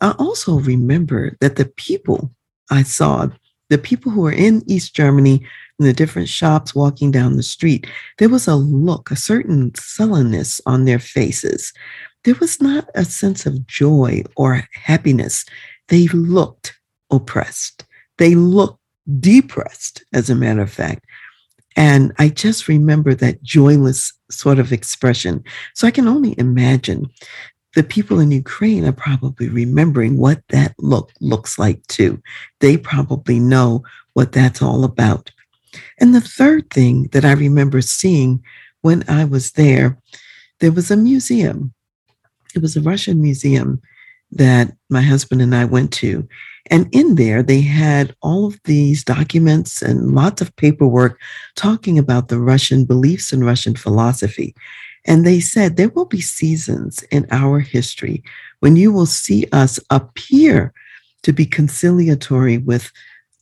I 0.00 0.12
also 0.12 0.60
remember 0.60 1.36
that 1.40 1.56
the 1.56 1.66
people 1.66 2.32
I 2.70 2.84
saw, 2.84 3.30
the 3.68 3.78
people 3.78 4.12
who 4.12 4.20
were 4.20 4.30
in 4.30 4.62
East 4.68 4.94
Germany, 4.94 5.44
in 5.80 5.86
the 5.86 5.92
different 5.92 6.28
shops 6.28 6.72
walking 6.72 7.10
down 7.10 7.36
the 7.36 7.42
street, 7.42 7.88
there 8.18 8.28
was 8.28 8.46
a 8.46 8.54
look, 8.54 9.10
a 9.10 9.16
certain 9.16 9.74
sullenness 9.74 10.60
on 10.66 10.84
their 10.84 11.00
faces. 11.00 11.72
There 12.24 12.34
was 12.36 12.60
not 12.60 12.88
a 12.94 13.04
sense 13.04 13.46
of 13.46 13.66
joy 13.66 14.22
or 14.36 14.66
happiness. 14.72 15.44
They 15.88 16.08
looked 16.08 16.74
oppressed. 17.10 17.84
They 18.18 18.34
looked 18.34 18.80
depressed, 19.20 20.04
as 20.12 20.30
a 20.30 20.34
matter 20.34 20.62
of 20.62 20.72
fact. 20.72 21.04
And 21.76 22.12
I 22.18 22.28
just 22.28 22.68
remember 22.68 23.14
that 23.14 23.42
joyless 23.42 24.12
sort 24.30 24.58
of 24.58 24.72
expression. 24.72 25.44
So 25.74 25.86
I 25.86 25.90
can 25.90 26.08
only 26.08 26.34
imagine 26.38 27.10
the 27.74 27.82
people 27.82 28.20
in 28.20 28.30
Ukraine 28.30 28.84
are 28.84 28.92
probably 28.92 29.48
remembering 29.48 30.16
what 30.16 30.42
that 30.50 30.74
look 30.78 31.12
looks 31.20 31.58
like 31.58 31.84
too. 31.88 32.22
They 32.60 32.76
probably 32.76 33.40
know 33.40 33.82
what 34.12 34.32
that's 34.32 34.62
all 34.62 34.84
about. 34.84 35.30
And 35.98 36.14
the 36.14 36.20
third 36.20 36.70
thing 36.70 37.08
that 37.12 37.24
I 37.24 37.32
remember 37.32 37.80
seeing 37.80 38.42
when 38.82 39.02
I 39.08 39.24
was 39.24 39.52
there, 39.52 39.98
there 40.60 40.72
was 40.72 40.90
a 40.90 40.96
museum. 40.96 41.74
It 42.54 42.62
was 42.62 42.76
a 42.76 42.82
Russian 42.82 43.20
museum 43.20 43.80
that 44.30 44.72
my 44.90 45.02
husband 45.02 45.42
and 45.42 45.54
I 45.54 45.64
went 45.64 45.92
to. 45.94 46.28
And 46.70 46.88
in 46.92 47.16
there, 47.16 47.42
they 47.42 47.60
had 47.60 48.14
all 48.22 48.46
of 48.46 48.58
these 48.64 49.04
documents 49.04 49.82
and 49.82 50.14
lots 50.14 50.40
of 50.40 50.54
paperwork 50.56 51.20
talking 51.56 51.98
about 51.98 52.28
the 52.28 52.38
Russian 52.38 52.84
beliefs 52.84 53.32
and 53.32 53.44
Russian 53.44 53.74
philosophy. 53.74 54.54
And 55.06 55.26
they 55.26 55.40
said 55.40 55.76
there 55.76 55.90
will 55.90 56.06
be 56.06 56.22
seasons 56.22 57.02
in 57.10 57.26
our 57.30 57.60
history 57.60 58.22
when 58.60 58.76
you 58.76 58.92
will 58.92 59.06
see 59.06 59.46
us 59.52 59.78
appear 59.90 60.72
to 61.22 61.32
be 61.32 61.44
conciliatory 61.44 62.58
with 62.58 62.90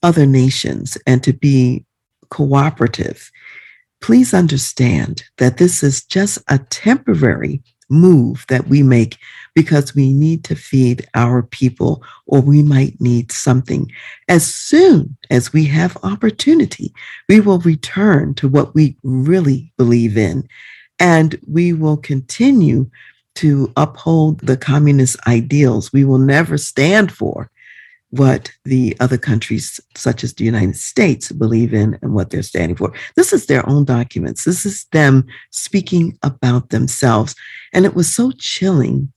other 0.03 0.27
nations 0.27 0.99
and 1.07 1.23
to 1.23 1.33
be 1.33 1.85
cooperative. 2.31 3.31
Please 4.01 4.35
understand 4.35 5.23
that 5.39 5.59
this 5.59 5.85
is 5.85 6.05
just 6.05 6.39
a 6.49 6.59
temporary 6.59 7.63
move 7.93 8.45
that 8.49 8.67
we 8.69 8.83
make 8.83 9.19
because 9.55 9.95
we 9.95 10.13
need 10.13 10.43
to 10.45 10.57
feed 10.57 11.07
our 11.15 11.43
people 11.43 12.03
or 12.27 12.41
we 12.41 12.63
might 12.63 13.01
need 13.01 13.31
something. 13.31 13.91
As 14.29 14.53
soon 14.53 15.17
as 15.31 15.53
we 15.53 15.67
have 15.67 15.97
opportunity, 16.03 16.93
we 17.29 17.41
will 17.41 17.61
return 17.61 18.35
to 18.35 18.49
what 18.49 18.75
we 18.75 18.97
really 19.03 19.73
believe 19.77 20.17
in 20.17 20.49
and 20.99 21.39
we 21.47 21.73
will 21.73 21.99
continue 21.99 22.91
to 23.35 23.73
uphold 23.77 24.41
the 24.41 24.57
communist 24.57 25.17
ideals. 25.27 25.93
We 25.93 26.05
will 26.05 26.19
never 26.19 26.59
stand 26.59 27.13
for 27.13 27.51
what 28.13 28.53
the 28.67 28.95
other 29.01 29.17
countries, 29.17 29.81
such 29.97 30.23
as 30.23 30.35
the 30.35 30.45
United 30.45 30.77
States, 30.77 31.33
believe 31.33 31.73
in 31.73 31.99
and 32.03 32.13
what 32.13 32.29
they're 32.29 32.43
standing 32.43 32.77
for. 32.77 32.93
This 33.17 33.33
is 33.33 33.47
their 33.47 33.67
own 33.69 33.87
documents. 33.87 34.45
This 34.45 34.67
is 34.67 34.85
them 34.93 35.27
speaking 35.51 36.19
about 36.23 36.69
themselves. 36.69 37.35
And 37.73 37.87
it 37.87 37.95
was 37.95 38.13
so 38.13 38.31
chilling 38.33 39.11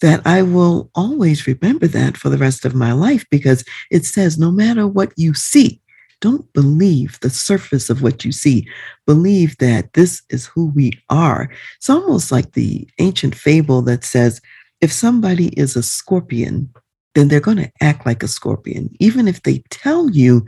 that 0.00 0.26
I 0.26 0.40
will 0.40 0.90
always 0.94 1.46
remember 1.46 1.86
that 1.88 2.16
for 2.16 2.30
the 2.30 2.38
rest 2.38 2.64
of 2.64 2.74
my 2.74 2.92
life 2.92 3.26
because 3.30 3.64
it 3.90 4.06
says 4.06 4.38
no 4.38 4.50
matter 4.50 4.86
what 4.88 5.12
you 5.16 5.34
see, 5.34 5.82
don't 6.22 6.50
believe 6.54 7.18
the 7.20 7.28
surface 7.28 7.90
of 7.90 8.00
what 8.00 8.24
you 8.24 8.32
see. 8.32 8.66
Believe 9.06 9.58
that 9.58 9.92
this 9.92 10.22
is 10.30 10.46
who 10.46 10.70
we 10.70 10.92
are. 11.10 11.50
It's 11.76 11.90
almost 11.90 12.32
like 12.32 12.52
the 12.52 12.88
ancient 12.98 13.34
fable 13.34 13.82
that 13.82 14.04
says 14.04 14.40
if 14.80 14.90
somebody 14.90 15.48
is 15.48 15.76
a 15.76 15.82
scorpion, 15.82 16.72
then 17.14 17.28
they're 17.28 17.40
going 17.40 17.58
to 17.58 17.72
act 17.80 18.06
like 18.06 18.22
a 18.22 18.28
scorpion. 18.28 18.94
Even 19.00 19.28
if 19.28 19.42
they 19.42 19.62
tell 19.70 20.10
you, 20.10 20.44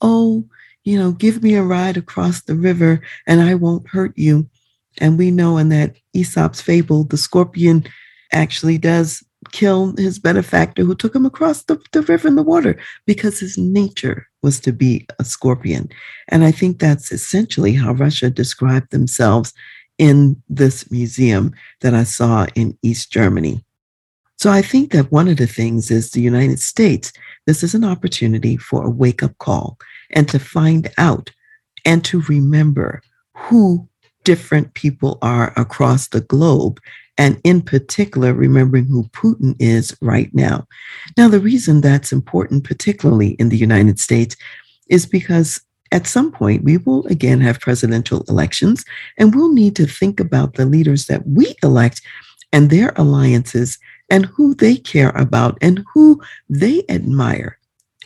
oh, 0.00 0.44
you 0.84 0.98
know, 0.98 1.12
give 1.12 1.42
me 1.42 1.54
a 1.54 1.62
ride 1.62 1.96
across 1.96 2.42
the 2.42 2.54
river 2.54 3.00
and 3.26 3.40
I 3.40 3.54
won't 3.54 3.88
hurt 3.88 4.16
you. 4.16 4.48
And 4.98 5.18
we 5.18 5.30
know 5.30 5.58
in 5.58 5.70
that 5.70 5.96
Aesop's 6.12 6.60
fable, 6.60 7.04
the 7.04 7.16
scorpion 7.16 7.84
actually 8.32 8.78
does 8.78 9.24
kill 9.52 9.94
his 9.96 10.18
benefactor 10.18 10.84
who 10.84 10.94
took 10.94 11.14
him 11.14 11.26
across 11.26 11.64
the, 11.64 11.80
the 11.92 12.02
river 12.02 12.28
in 12.28 12.36
the 12.36 12.42
water 12.42 12.78
because 13.06 13.38
his 13.40 13.58
nature 13.58 14.26
was 14.42 14.60
to 14.60 14.72
be 14.72 15.06
a 15.18 15.24
scorpion. 15.24 15.88
And 16.28 16.44
I 16.44 16.50
think 16.50 16.78
that's 16.78 17.12
essentially 17.12 17.72
how 17.74 17.92
Russia 17.92 18.30
described 18.30 18.90
themselves 18.90 19.52
in 19.98 20.42
this 20.48 20.90
museum 20.90 21.52
that 21.80 21.94
I 21.94 22.04
saw 22.04 22.46
in 22.54 22.76
East 22.82 23.12
Germany. 23.12 23.64
So 24.44 24.50
I 24.50 24.60
think 24.60 24.92
that 24.92 25.10
one 25.10 25.28
of 25.28 25.38
the 25.38 25.46
things 25.46 25.90
is 25.90 26.10
the 26.10 26.20
United 26.20 26.60
States, 26.60 27.14
this 27.46 27.62
is 27.62 27.74
an 27.74 27.82
opportunity 27.82 28.58
for 28.58 28.84
a 28.84 28.90
wake 28.90 29.22
up 29.22 29.38
call 29.38 29.78
and 30.10 30.28
to 30.28 30.38
find 30.38 30.92
out 30.98 31.30
and 31.86 32.04
to 32.04 32.20
remember 32.28 33.00
who 33.34 33.88
different 34.22 34.74
people 34.74 35.16
are 35.22 35.54
across 35.56 36.08
the 36.08 36.20
globe 36.20 36.78
and 37.16 37.40
in 37.42 37.62
particular, 37.62 38.34
remembering 38.34 38.84
who 38.84 39.04
Putin 39.14 39.56
is 39.58 39.96
right 40.02 40.28
now. 40.34 40.66
Now, 41.16 41.28
the 41.28 41.40
reason 41.40 41.80
that's 41.80 42.12
important, 42.12 42.64
particularly 42.64 43.30
in 43.38 43.48
the 43.48 43.56
United 43.56 43.98
States, 43.98 44.36
is 44.90 45.06
because 45.06 45.58
at 45.90 46.06
some 46.06 46.30
point 46.30 46.64
we 46.64 46.76
will 46.76 47.06
again 47.06 47.40
have 47.40 47.60
presidential 47.60 48.26
elections, 48.28 48.84
and 49.16 49.34
we'll 49.34 49.54
need 49.54 49.74
to 49.76 49.86
think 49.86 50.20
about 50.20 50.56
the 50.56 50.66
leaders 50.66 51.06
that 51.06 51.26
we 51.26 51.54
elect 51.62 52.02
and 52.52 52.68
their 52.68 52.92
alliances 52.96 53.78
and 54.10 54.26
who 54.26 54.54
they 54.54 54.76
care 54.76 55.10
about 55.10 55.58
and 55.60 55.84
who 55.92 56.20
they 56.48 56.82
admire 56.88 57.58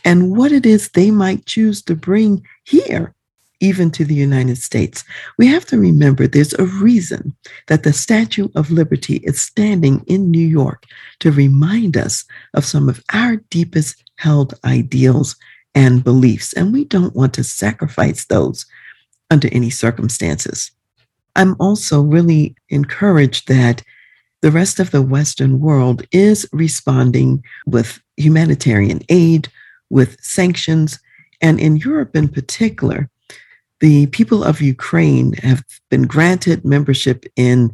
and 0.05 0.35
what 0.35 0.51
it 0.51 0.65
is 0.65 0.89
they 0.89 1.11
might 1.11 1.45
choose 1.45 1.81
to 1.83 1.95
bring 1.95 2.45
here 2.63 3.13
even 3.59 3.91
to 3.91 4.05
the 4.05 4.15
United 4.15 4.57
States. 4.57 5.03
We 5.37 5.47
have 5.47 5.65
to 5.65 5.77
remember 5.77 6.27
there's 6.27 6.53
a 6.53 6.65
reason 6.65 7.35
that 7.67 7.83
the 7.83 7.93
Statue 7.93 8.47
of 8.55 8.71
Liberty 8.71 9.17
is 9.17 9.41
standing 9.41 10.03
in 10.07 10.31
New 10.31 10.45
York 10.45 10.85
to 11.19 11.31
remind 11.31 11.97
us 11.97 12.25
of 12.53 12.65
some 12.65 12.87
of 12.87 13.03
our 13.13 13.37
deepest 13.49 14.03
held 14.15 14.57
ideals 14.63 15.35
and 15.75 16.03
beliefs. 16.03 16.53
And 16.53 16.71
we 16.71 16.85
don't 16.85 17.15
want 17.15 17.33
to 17.35 17.43
sacrifice 17.43 18.25
those 18.25 18.65
under 19.29 19.49
any 19.51 19.69
circumstances. 19.69 20.71
I'm 21.35 21.55
also 21.59 22.01
really 22.01 22.55
encouraged 22.69 23.47
that 23.47 23.83
the 24.41 24.51
rest 24.51 24.79
of 24.79 24.91
the 24.91 25.01
Western 25.01 25.59
world 25.59 26.03
is 26.11 26.47
responding 26.51 27.43
with 27.65 28.01
humanitarian 28.17 29.01
aid, 29.09 29.49
with 29.89 30.21
sanctions, 30.21 30.99
and 31.41 31.59
in 31.59 31.77
Europe 31.77 32.15
in 32.15 32.27
particular, 32.27 33.09
the 33.79 34.07
people 34.07 34.43
of 34.43 34.61
Ukraine 34.61 35.33
have 35.33 35.63
been 35.89 36.03
granted 36.03 36.65
membership 36.65 37.25
in 37.35 37.73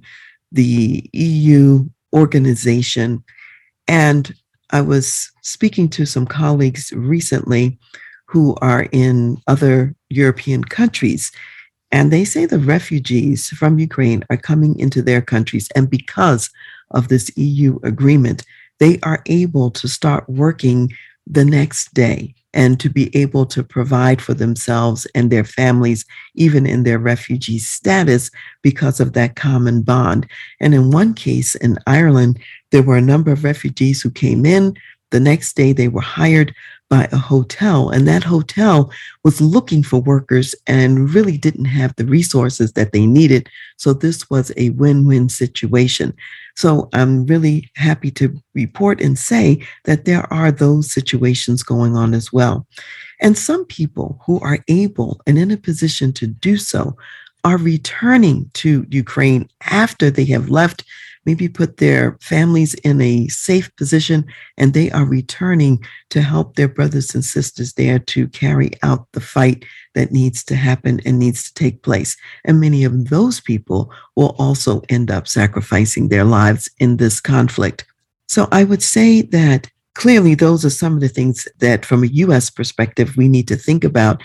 the 0.52 1.10
EU 1.14 1.86
organization. 2.14 3.24
And 3.88 4.34
I 4.72 4.82
was 4.82 5.32
speaking 5.42 5.90
to 5.90 6.06
some 6.06 6.26
colleagues 6.26 6.92
recently 6.94 7.78
who 8.28 8.56
are 8.62 8.88
in 8.92 9.38
other 9.48 9.96
European 10.10 10.64
countries. 10.64 11.32
And 11.92 12.12
they 12.12 12.26
say 12.26 12.46
the 12.46 12.60
refugees 12.60 13.50
from 13.50 13.80
Ukraine 13.80 14.24
are 14.30 14.38
coming 14.38 14.78
into 14.80 15.02
their 15.02 15.22
countries. 15.22 15.70
And 15.76 15.90
because 15.90 16.50
of 16.92 17.08
this 17.08 17.32
EU 17.38 17.80
agreement, 17.84 18.44
they 18.80 19.00
are 19.04 19.22
able 19.28 19.72
to 19.72 19.88
start 19.88 20.28
working 20.30 20.92
the 21.28 21.46
next 21.46 21.94
day 21.94 22.36
and 22.54 22.80
to 22.80 22.90
be 22.90 23.16
able 23.16 23.46
to 23.46 23.64
provide 23.64 24.22
for 24.22 24.34
themselves 24.34 25.06
and 25.14 25.30
their 25.30 25.44
families, 25.44 26.06
even 26.36 26.66
in 26.66 26.84
their 26.84 26.98
refugee 26.98 27.60
status, 27.60 28.32
because 28.62 29.00
of 29.00 29.14
that 29.14 29.36
common 29.36 29.82
bond. 29.82 30.26
And 30.62 30.74
in 30.74 30.92
one 30.92 31.14
case 31.14 31.56
in 31.56 31.78
Ireland, 31.86 32.40
there 32.72 32.84
were 32.84 32.98
a 32.98 33.02
number 33.02 33.32
of 33.32 33.44
refugees 33.44 34.02
who 34.02 34.10
came 34.10 34.46
in. 34.46 34.76
The 35.12 35.20
next 35.20 35.56
day, 35.56 35.74
they 35.74 35.90
were 35.90 36.02
hired 36.02 36.56
by 36.90 37.08
a 37.12 37.18
hotel, 37.18 37.90
and 37.90 38.08
that 38.08 38.24
hotel 38.24 38.92
was 39.24 39.42
looking 39.42 39.84
for 39.84 40.02
workers 40.02 40.54
and 40.68 41.14
really 41.14 41.38
didn't 41.38 41.66
have 41.66 41.96
the 41.96 42.06
resources 42.06 42.74
that 42.74 42.92
they 42.92 43.06
needed. 43.06 43.50
So, 43.78 43.94
this 43.94 44.30
was 44.30 44.52
a 44.58 44.70
win 44.72 45.08
win 45.08 45.30
situation. 45.30 46.14
So, 46.56 46.90
I'm 46.94 47.26
really 47.26 47.72
happy 47.76 48.12
to 48.12 48.40
report 48.54 49.02
and 49.02 49.18
say 49.18 49.66
that 49.86 50.06
there 50.06 50.32
are 50.32 50.52
those 50.52 50.92
situations 50.92 51.64
going 51.64 51.96
on 51.96 52.14
as 52.14 52.32
well. 52.32 52.68
And 53.22 53.38
some 53.38 53.66
people 53.66 54.22
who 54.26 54.40
are 54.42 54.60
able 54.68 55.22
and 55.26 55.38
in 55.38 55.52
a 55.52 55.58
position 55.58 56.14
to 56.14 56.28
do 56.28 56.58
so 56.58 56.96
are 57.44 57.58
returning 57.58 58.50
to 58.56 58.86
Ukraine 58.90 59.48
after 59.68 60.10
they 60.10 60.26
have 60.26 60.50
left 60.50 60.84
maybe 61.26 61.48
put 61.48 61.78
their 61.78 62.18
families 62.22 62.74
in 62.76 63.02
a 63.02 63.28
safe 63.28 63.76
position, 63.76 64.26
and 64.58 64.74
they 64.74 64.92
are 64.92 65.06
returning 65.06 65.84
to 66.10 66.22
help 66.22 66.56
their 66.56 66.68
brothers 66.68 67.14
and 67.16 67.26
sisters 67.26 67.74
there 67.74 68.00
to 68.00 68.28
carry 68.30 68.72
out 68.84 69.08
the 69.12 69.22
fight 69.22 69.66
that 69.96 70.12
needs 70.12 70.44
to 70.44 70.56
happen 70.56 71.02
and 71.06 71.18
needs 71.18 71.44
to 71.44 71.54
take 71.54 71.82
place. 71.82 72.16
And 72.44 72.62
many 72.62 72.84
of 72.84 73.10
those 73.10 73.40
people 73.40 73.92
will 74.16 74.36
also 74.38 74.82
end 74.90 75.10
up 75.10 75.28
sacrificing 75.28 76.10
their 76.10 76.26
lives 76.26 76.70
in 76.80 76.98
this 76.98 77.20
conflict. 77.20 77.86
So 78.28 78.48
I 78.52 78.64
would 78.64 78.84
say 78.84 79.22
that 79.22 79.70
clearly 79.94 80.36
those 80.36 80.66
are 80.66 80.70
some 80.70 80.94
of 80.94 81.02
the 81.02 81.10
things 81.10 81.48
that, 81.60 81.86
from 81.86 82.04
a 82.04 82.08
US 82.08 82.50
perspective, 82.50 83.16
we 83.16 83.28
need 83.28 83.48
to 83.48 83.56
think 83.56 83.84
about. 83.84 84.22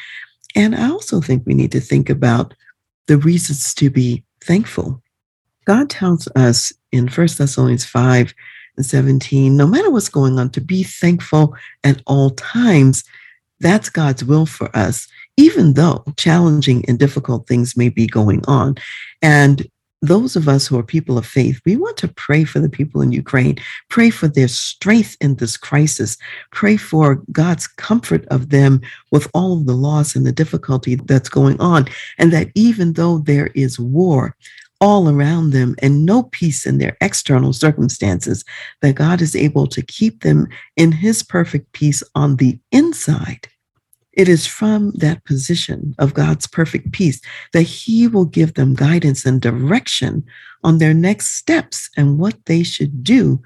And 0.57 0.75
I 0.75 0.90
also 0.90 1.21
think 1.21 1.45
we 1.47 1.54
need 1.54 1.73
to 1.73 1.80
think 1.80 2.11
about 2.11 2.54
the 3.07 3.16
reasons 3.16 3.75
to 3.75 3.90
be 3.90 4.25
thankful. 4.45 5.00
God 5.71 5.89
tells 5.89 6.27
us 6.35 6.73
in 6.91 7.07
1 7.07 7.29
Thessalonians 7.39 7.85
5 7.85 8.35
and 8.77 8.85
17, 8.85 9.57
no 9.57 9.69
matter 9.69 9.89
what's 9.89 10.09
going 10.09 10.37
on, 10.37 10.50
to 10.50 10.61
be 10.61 10.83
thankful 10.83 11.55
at 11.85 12.03
all 12.09 12.31
times. 12.31 13.05
That's 13.61 13.89
God's 13.89 14.25
will 14.25 14.47
for 14.47 14.77
us, 14.77 15.07
even 15.37 15.75
though 15.75 16.03
challenging 16.17 16.85
and 16.89 16.99
difficult 16.99 17.47
things 17.47 17.77
may 17.77 17.89
be 17.89 18.09
going 18.09 18.45
on. 18.49 18.79
And 19.23 19.65
those 20.03 20.35
of 20.35 20.49
us 20.49 20.67
who 20.67 20.77
are 20.77 20.83
people 20.83 21.17
of 21.17 21.25
faith, 21.25 21.61
we 21.65 21.77
want 21.77 21.97
to 21.99 22.09
pray 22.09 22.43
for 22.43 22.59
the 22.59 22.69
people 22.69 23.00
in 23.00 23.12
Ukraine, 23.12 23.57
pray 23.91 24.11
for 24.11 24.27
their 24.27 24.49
strength 24.49 25.17
in 25.21 25.37
this 25.37 25.57
crisis, 25.57 26.17
pray 26.50 26.77
for 26.79 27.23
God's 27.31 27.69
comfort 27.69 28.27
of 28.27 28.49
them 28.49 28.81
with 29.12 29.31
all 29.35 29.59
of 29.59 29.67
the 29.67 29.77
loss 29.77 30.17
and 30.17 30.27
the 30.27 30.33
difficulty 30.33 30.97
that's 30.97 31.29
going 31.29 31.61
on. 31.61 31.87
And 32.19 32.33
that 32.33 32.49
even 32.57 32.95
though 32.95 33.19
there 33.19 33.53
is 33.55 33.79
war, 33.79 34.35
all 34.80 35.08
around 35.08 35.50
them 35.50 35.75
and 35.80 36.06
no 36.06 36.25
peace 36.25 36.66
in 36.66 36.78
their 36.78 36.96
external 37.00 37.52
circumstances, 37.52 38.44
that 38.82 38.94
God 38.94 39.20
is 39.20 39.37
able 39.37 39.66
to 39.68 39.82
keep 39.82 40.22
them 40.22 40.49
in 40.76 40.92
his 40.92 41.22
perfect 41.22 41.72
peace 41.72 42.02
on 42.14 42.37
the 42.37 42.58
inside. 42.72 43.49
It 44.12 44.28
is 44.28 44.46
from 44.46 44.90
that 44.92 45.25
position 45.25 45.94
of 45.99 46.14
God's 46.14 46.46
perfect 46.46 46.92
peace 46.92 47.20
that 47.52 47.62
He 47.62 48.08
will 48.08 48.25
give 48.25 48.54
them 48.54 48.75
guidance 48.75 49.25
and 49.25 49.40
direction 49.40 50.25
on 50.64 50.78
their 50.78 50.94
next 50.94 51.28
steps 51.28 51.88
and 51.96 52.18
what 52.18 52.44
they 52.46 52.62
should 52.62 53.04
do 53.04 53.40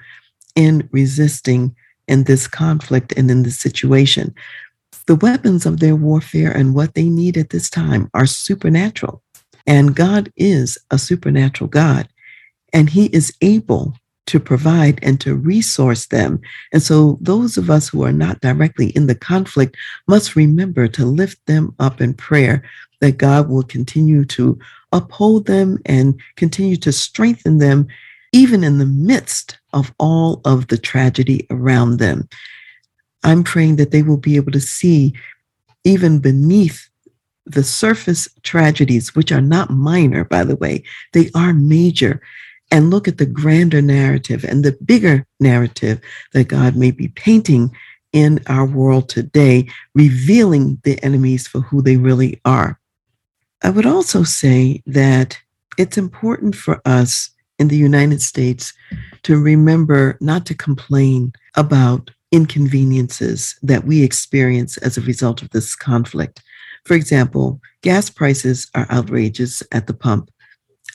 in 0.57 0.89
resisting 0.93 1.75
in 2.09 2.25
this 2.25 2.47
conflict 2.47 3.13
and 3.17 3.31
in 3.31 3.43
this 3.43 3.59
situation. 3.59 4.35
The 5.07 5.17
weapons 5.17 5.67
of 5.67 5.81
their 5.81 5.97
warfare 5.97 6.51
and 6.51 6.75
what 6.75 6.95
they 6.95 7.09
need 7.09 7.37
at 7.37 7.51
this 7.51 7.69
time 7.69 8.09
are 8.15 8.27
supernatural. 8.27 9.23
And 9.67 9.97
God 9.97 10.33
is 10.37 10.79
a 10.91 10.99
supernatural 10.99 11.69
God, 11.69 12.09
and 12.73 12.91
He 12.91 13.07
is 13.07 13.33
able 13.41 13.95
to 14.27 14.41
provide 14.41 14.99
and 15.03 15.21
to 15.21 15.35
resource 15.35 16.07
them. 16.07 16.41
And 16.73 16.83
so, 16.83 17.19
those 17.21 17.57
of 17.57 17.71
us 17.71 17.89
who 17.89 18.05
are 18.05 18.13
not 18.13 18.41
directly 18.41 18.89
in 18.91 19.07
the 19.07 19.15
conflict 19.15 19.77
must 20.09 20.37
remember 20.37 20.89
to 20.89 21.05
lift 21.05 21.45
them 21.47 21.75
up 21.79 22.01
in 22.01 22.15
prayer 22.15 22.63
that 23.01 23.19
God 23.19 23.49
will 23.49 23.63
continue 23.63 24.25
to 24.27 24.59
uphold 24.93 25.47
them 25.47 25.79
and 25.85 26.19
continue 26.37 26.77
to 26.77 26.93
strengthen 26.93 27.59
them, 27.59 27.87
even 28.33 28.65
in 28.65 28.79
the 28.79 28.87
midst 28.87 29.59
of 29.73 29.93
all 29.99 30.41
of 30.45 30.69
the 30.69 30.79
tragedy 30.79 31.47
around 31.51 31.99
them. 31.99 32.29
I'm 33.23 33.45
praying 33.45 33.77
that 33.77 33.91
they 33.91 34.03
will 34.03 34.17
be 34.17 34.37
able 34.37 34.53
to 34.53 34.61
see, 34.61 35.15
even 35.85 36.19
beneath 36.19 36.89
the 37.47 37.65
surface 37.65 38.29
tragedies, 38.43 39.15
which 39.15 39.33
are 39.33 39.41
not 39.41 39.71
minor, 39.71 40.25
by 40.25 40.45
the 40.45 40.57
way, 40.57 40.83
they 41.13 41.31
are 41.35 41.53
major 41.53 42.21
and 42.71 42.91
look 42.91 43.07
at 43.07 43.19
the 43.19 43.27
grander 43.27 43.83
narrative 43.83 44.45
and 44.45 44.65
the 44.65 44.77
bigger 44.85 45.27
narrative 45.41 46.01
that 46.33 46.49
God 46.49 46.77
may 46.77 46.91
be 46.91 47.09
painting 47.09 47.71
in 48.13 48.41
our 48.47 48.65
world 48.65 49.09
today, 49.09 49.69
revealing 49.95 50.81
the 50.85 51.03
enemies 51.03 51.47
for 51.47 51.61
who 51.61 51.83
they 51.83 51.97
really 51.97 52.41
are. 52.45 52.79
I 53.63 53.71
would 53.71 53.87
also 53.87 54.23
say 54.23 54.83
that 54.87 55.39
it's 55.79 55.99
important 55.99 56.55
for 56.55 56.81
us 56.85 57.31
in 57.59 57.69
the 57.69 57.77
United 57.77 58.23
States 58.23 58.73
to 59.25 59.41
remember 59.41 60.17
not 60.21 60.47
to 60.47 60.55
complain 60.55 61.33
about 61.57 62.11
inconveniences 62.33 63.57
that 63.63 63.85
we 63.85 64.03
experience 64.03 64.77
as 64.79 64.99
a 64.99 65.03
result 65.03 65.43
of 65.43 65.51
this 65.51 65.77
conflict. 65.77 66.43
For 66.85 66.95
example, 66.95 67.61
gas 67.83 68.11
prices 68.11 68.71
are 68.75 68.91
outrageous 68.91 69.63
at 69.73 69.87
the 69.87 69.95
pump. 69.95 70.31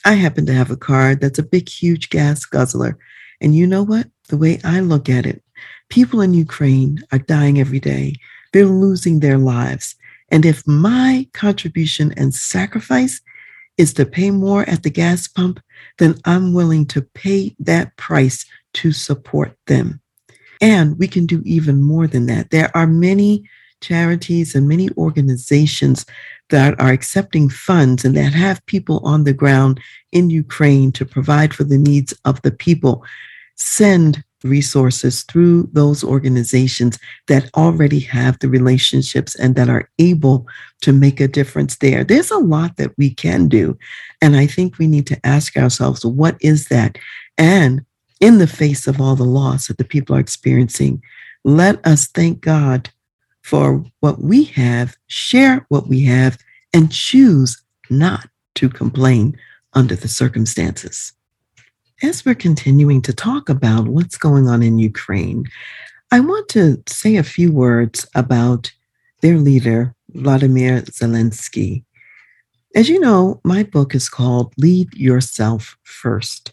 I 0.04 0.14
happen 0.14 0.46
to 0.46 0.54
have 0.54 0.70
a 0.70 0.76
car 0.76 1.14
that's 1.14 1.38
a 1.38 1.44
big, 1.44 1.68
huge 1.68 2.10
gas 2.10 2.44
guzzler. 2.44 2.98
And 3.40 3.54
you 3.54 3.66
know 3.66 3.82
what? 3.82 4.06
The 4.28 4.36
way 4.36 4.60
I 4.64 4.80
look 4.80 5.08
at 5.08 5.26
it, 5.26 5.42
people 5.88 6.20
in 6.20 6.32
Ukraine 6.34 7.02
are 7.12 7.18
dying 7.18 7.58
every 7.58 7.80
day. 7.80 8.14
They're 8.52 8.66
losing 8.66 9.20
their 9.20 9.38
lives. 9.38 9.96
And 10.30 10.46
if 10.46 10.66
my 10.66 11.26
contribution 11.32 12.12
and 12.16 12.34
sacrifice 12.34 13.20
is 13.76 13.92
to 13.94 14.06
pay 14.06 14.30
more 14.30 14.68
at 14.68 14.82
the 14.82 14.90
gas 14.90 15.26
pump, 15.26 15.60
then 15.98 16.14
I'm 16.24 16.52
willing 16.52 16.86
to 16.86 17.02
pay 17.02 17.56
that 17.58 17.96
price 17.96 18.46
to 18.74 18.92
support 18.92 19.56
them. 19.66 20.00
And 20.60 20.98
we 20.98 21.08
can 21.08 21.26
do 21.26 21.42
even 21.44 21.82
more 21.82 22.06
than 22.06 22.26
that. 22.26 22.50
There 22.50 22.70
are 22.76 22.86
many 22.86 23.48
charities 23.80 24.54
and 24.54 24.68
many 24.68 24.88
organizations 24.96 26.06
that 26.50 26.78
are 26.80 26.92
accepting 26.92 27.48
funds 27.48 28.04
and 28.04 28.16
that 28.16 28.32
have 28.32 28.64
people 28.66 29.00
on 29.04 29.24
the 29.24 29.32
ground 29.32 29.80
in 30.12 30.30
Ukraine 30.30 30.92
to 30.92 31.04
provide 31.04 31.54
for 31.54 31.64
the 31.64 31.78
needs 31.78 32.12
of 32.24 32.42
the 32.42 32.50
people 32.50 33.04
send 33.56 34.24
resources 34.42 35.22
through 35.24 35.68
those 35.72 36.02
organizations 36.02 36.98
that 37.28 37.50
already 37.54 38.00
have 38.00 38.38
the 38.38 38.48
relationships 38.48 39.34
and 39.34 39.54
that 39.54 39.68
are 39.68 39.88
able 39.98 40.46
to 40.80 40.92
make 40.92 41.20
a 41.20 41.28
difference 41.28 41.76
there. 41.76 42.04
There's 42.04 42.30
a 42.30 42.38
lot 42.38 42.76
that 42.76 42.96
we 42.96 43.10
can 43.14 43.48
do. 43.48 43.78
And 44.22 44.36
I 44.36 44.46
think 44.46 44.78
we 44.78 44.86
need 44.86 45.06
to 45.08 45.26
ask 45.26 45.56
ourselves, 45.56 46.04
what 46.04 46.36
is 46.40 46.68
that? 46.68 46.96
And 47.36 47.84
in 48.20 48.38
the 48.38 48.46
face 48.46 48.86
of 48.86 49.00
all 49.00 49.16
the 49.16 49.24
loss 49.24 49.68
that 49.68 49.78
the 49.78 49.84
people 49.84 50.16
are 50.16 50.20
experiencing, 50.20 51.02
let 51.44 51.84
us 51.86 52.06
thank 52.06 52.40
God 52.40 52.90
for 53.50 53.84
what 53.98 54.20
we 54.20 54.44
have, 54.44 54.96
share 55.08 55.66
what 55.70 55.88
we 55.88 56.04
have, 56.04 56.38
and 56.72 56.92
choose 56.92 57.60
not 57.90 58.28
to 58.54 58.68
complain 58.68 59.36
under 59.72 59.96
the 59.96 60.06
circumstances. 60.06 61.12
As 62.00 62.24
we're 62.24 62.36
continuing 62.36 63.02
to 63.02 63.12
talk 63.12 63.48
about 63.48 63.88
what's 63.88 64.16
going 64.16 64.46
on 64.46 64.62
in 64.62 64.78
Ukraine, 64.78 65.46
I 66.12 66.20
want 66.20 66.48
to 66.50 66.80
say 66.88 67.16
a 67.16 67.24
few 67.24 67.50
words 67.50 68.06
about 68.14 68.70
their 69.20 69.36
leader, 69.36 69.96
Vladimir 70.10 70.82
Zelensky. 70.82 71.82
As 72.76 72.88
you 72.88 73.00
know, 73.00 73.40
my 73.42 73.64
book 73.64 73.96
is 73.96 74.08
called 74.08 74.54
Lead 74.58 74.94
Yourself 74.94 75.76
First. 75.82 76.52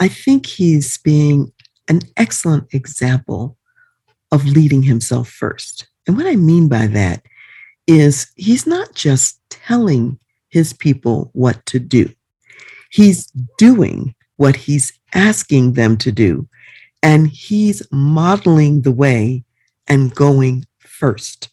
I 0.00 0.08
think 0.08 0.46
he's 0.46 0.96
being 0.96 1.52
an 1.86 2.00
excellent 2.16 2.72
example 2.72 3.58
of 4.32 4.46
leading 4.46 4.84
himself 4.84 5.28
first. 5.28 5.86
And 6.06 6.16
what 6.16 6.26
I 6.26 6.36
mean 6.36 6.68
by 6.68 6.86
that 6.88 7.22
is 7.86 8.30
he's 8.36 8.66
not 8.66 8.94
just 8.94 9.40
telling 9.50 10.18
his 10.48 10.72
people 10.72 11.30
what 11.32 11.64
to 11.66 11.78
do, 11.78 12.10
he's 12.90 13.26
doing 13.58 14.14
what 14.36 14.56
he's 14.56 14.92
asking 15.14 15.74
them 15.74 15.96
to 15.98 16.10
do. 16.10 16.48
And 17.02 17.28
he's 17.28 17.86
modeling 17.90 18.82
the 18.82 18.92
way 18.92 19.44
and 19.86 20.14
going 20.14 20.66
first. 20.78 21.50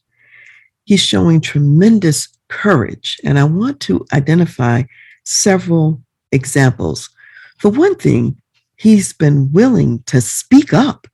He's 0.83 1.01
showing 1.01 1.41
tremendous 1.41 2.29
courage. 2.49 3.19
And 3.23 3.37
I 3.39 3.43
want 3.43 3.79
to 3.81 4.05
identify 4.13 4.83
several 5.23 6.01
examples. 6.31 7.09
For 7.57 7.69
one 7.69 7.95
thing, 7.95 8.41
he's 8.77 9.11
been 9.13 9.51
willing 9.51 10.03
to 10.03 10.21
speak 10.21 10.73
up 10.73 11.07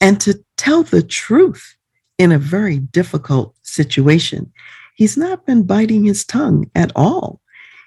and 0.00 0.20
to 0.22 0.42
tell 0.56 0.82
the 0.82 1.02
truth 1.02 1.76
in 2.18 2.32
a 2.32 2.38
very 2.38 2.78
difficult 2.78 3.54
situation. 3.62 4.52
He's 4.94 5.16
not 5.16 5.46
been 5.46 5.64
biting 5.64 6.04
his 6.04 6.24
tongue 6.24 6.70
at 6.74 6.92
all. 6.94 7.40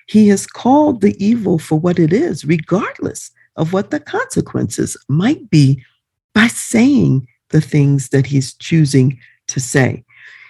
He 0.07 0.27
has 0.29 0.47
called 0.47 1.01
the 1.01 1.15
evil 1.23 1.59
for 1.59 1.79
what 1.79 1.99
it 1.99 2.13
is, 2.13 2.45
regardless 2.45 3.31
of 3.55 3.73
what 3.73 3.91
the 3.91 3.99
consequences 3.99 4.97
might 5.09 5.49
be 5.49 5.83
by 6.33 6.47
saying 6.47 7.27
the 7.49 7.61
things 7.61 8.09
that 8.09 8.25
he's 8.25 8.53
choosing 8.53 9.19
to 9.47 9.59
say. 9.59 10.03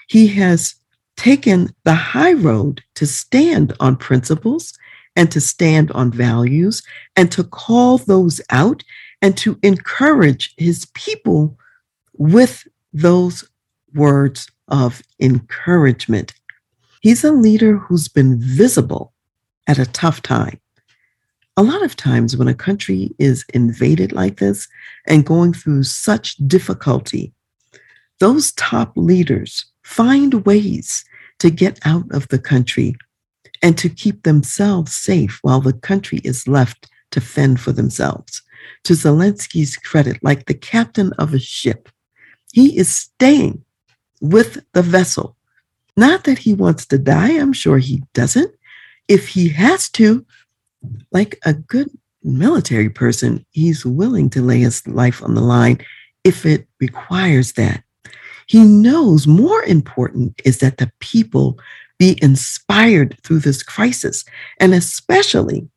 He 0.08 0.28
has 0.28 0.76
taken 1.16 1.70
the 1.84 1.94
high 1.94 2.34
road 2.34 2.84
to 2.96 3.06
stand 3.06 3.74
on 3.80 3.96
principles 3.96 4.74
and 5.16 5.32
to 5.32 5.42
stand 5.42 5.92
on 5.92 6.12
values 6.12 6.84
and 7.16 7.32
to 7.32 7.44
call 7.44 7.98
those 7.98 8.40
out 8.52 8.84
and 9.22 9.36
to 9.38 9.58
encourage 9.64 10.54
his 10.58 10.86
people 10.94 11.58
with 12.14 12.68
those 12.94 13.44
words 13.98 14.48
of 14.70 15.02
encouragement. 15.20 16.34
He's 17.02 17.24
a 17.24 17.32
leader 17.32 17.78
who's 17.78 18.08
been 18.08 18.40
visible 18.40 19.14
at 19.68 19.80
a 19.80 19.86
tough 19.86 20.22
time. 20.22 20.60
A 21.58 21.64
lot 21.64 21.84
of 21.84 21.96
times, 21.96 22.38
when 22.38 22.48
a 22.48 22.54
country 22.54 23.16
is 23.18 23.44
invaded 23.54 24.12
like 24.12 24.38
this 24.38 24.68
and 25.08 25.26
going 25.26 25.54
through 25.54 25.84
such 25.84 26.36
difficulty, 26.48 27.34
those 28.20 28.52
top 28.54 28.94
leaders 28.96 29.66
find 29.84 30.46
ways 30.46 31.04
to 31.40 31.50
get 31.50 31.80
out 31.84 32.06
of 32.12 32.28
the 32.28 32.40
country 32.40 32.96
and 33.62 33.78
to 33.78 33.90
keep 33.90 34.24
themselves 34.24 34.94
safe 34.94 35.40
while 35.42 35.62
the 35.62 35.74
country 35.74 36.20
is 36.24 36.48
left 36.48 36.90
to 37.12 37.22
fend 37.22 37.60
for 37.60 37.72
themselves. 37.72 38.42
To 38.84 38.94
Zelensky's 38.94 39.78
credit, 39.78 40.24
like 40.24 40.46
the 40.46 40.54
captain 40.54 41.12
of 41.14 41.34
a 41.34 41.40
ship, 41.40 41.90
he 42.54 42.78
is 42.78 42.90
staying 42.90 43.64
with 44.22 44.64
the 44.74 44.82
vessel. 44.82 45.36
Not 45.96 46.26
that 46.26 46.38
he 46.38 46.54
wants 46.54 46.86
to 46.88 46.98
die, 46.98 47.32
I'm 47.32 47.54
sure 47.54 47.78
he 47.78 48.04
doesn't. 48.14 48.54
If 49.08 49.30
he 49.30 49.50
has 49.50 49.90
to, 49.92 50.26
like 51.12 51.40
a 51.46 51.54
good 51.54 51.90
military 52.24 52.90
person, 52.90 53.46
he's 53.52 53.86
willing 53.86 54.30
to 54.32 54.42
lay 54.42 54.60
his 54.60 54.86
life 54.88 55.24
on 55.24 55.34
the 55.34 55.42
line 55.42 55.80
if 56.24 56.46
it 56.46 56.68
requires 56.80 57.54
that. 57.54 57.84
He 58.48 58.64
knows 58.64 59.28
more 59.28 59.64
important 59.64 60.42
is 60.46 60.60
that 60.60 60.78
the 60.78 60.92
people 61.00 61.60
be 61.98 62.18
inspired 62.22 63.18
through 63.24 63.40
this 63.40 63.64
crisis. 63.64 64.24
And 64.60 64.74
especially 64.74 65.68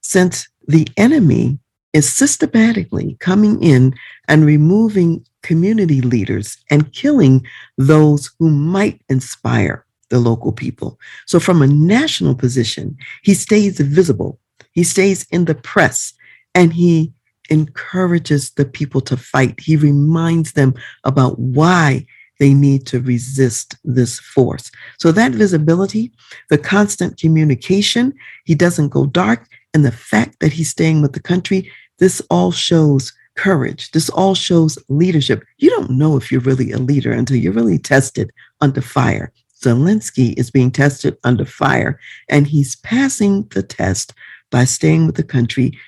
since 0.00 0.48
the 0.66 0.88
enemy 0.96 1.58
is 1.92 2.10
systematically 2.10 3.16
coming 3.20 3.62
in 3.62 3.94
and 4.28 4.46
removing 4.46 5.24
community 5.42 6.00
leaders 6.00 6.56
and 6.70 6.92
killing 6.92 7.44
those 7.76 8.30
who 8.38 8.48
might 8.50 9.00
inspire 9.08 9.84
the 10.08 10.18
local 10.18 10.52
people. 10.52 10.98
So, 11.26 11.40
from 11.40 11.62
a 11.62 11.66
national 11.66 12.34
position, 12.34 12.96
he 13.22 13.34
stays 13.34 13.80
visible, 13.80 14.38
he 14.72 14.84
stays 14.84 15.26
in 15.30 15.46
the 15.46 15.54
press, 15.54 16.12
and 16.54 16.72
he 16.72 17.12
encourages 17.50 18.50
the 18.50 18.64
people 18.64 19.00
to 19.02 19.16
fight. 19.16 19.58
He 19.58 19.76
reminds 19.76 20.52
them 20.52 20.74
about 21.04 21.38
why 21.38 22.06
they 22.38 22.54
need 22.54 22.86
to 22.86 23.00
resist 23.00 23.76
this 23.84 24.18
force. 24.20 24.70
So, 24.98 25.12
that 25.12 25.32
visibility, 25.32 26.12
the 26.50 26.58
constant 26.58 27.18
communication, 27.18 28.12
he 28.44 28.54
doesn't 28.54 28.90
go 28.90 29.06
dark, 29.06 29.48
and 29.74 29.84
the 29.84 29.92
fact 29.92 30.40
that 30.40 30.52
he's 30.52 30.70
staying 30.70 31.00
with 31.00 31.14
the 31.14 31.20
country, 31.20 31.70
this 31.98 32.20
all 32.30 32.52
shows 32.52 33.12
courage. 33.36 33.90
This 33.92 34.10
all 34.10 34.34
shows 34.34 34.78
leadership. 34.88 35.44
You 35.58 35.70
don't 35.70 35.90
know 35.90 36.16
if 36.16 36.30
you're 36.30 36.40
really 36.40 36.72
a 36.72 36.78
leader 36.78 37.12
until 37.12 37.36
you're 37.36 37.52
really 37.52 37.78
tested 37.78 38.30
under 38.60 38.82
fire. 38.82 39.32
Zelensky 39.62 40.36
is 40.38 40.50
being 40.50 40.70
tested 40.70 41.16
under 41.24 41.44
fire, 41.44 41.98
and 42.28 42.46
he's 42.46 42.76
passing 42.76 43.44
the 43.54 43.62
test 43.62 44.12
by 44.50 44.64
staying 44.64 45.06
with 45.06 45.16
the 45.16 45.22
country, 45.22 45.78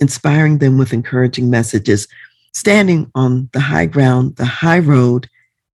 inspiring 0.00 0.58
them 0.58 0.78
with 0.78 0.92
encouraging 0.92 1.50
messages, 1.50 2.06
standing 2.52 3.10
on 3.14 3.48
the 3.52 3.60
high 3.60 3.86
ground, 3.86 4.36
the 4.36 4.44
high 4.44 4.78
road, 4.78 5.28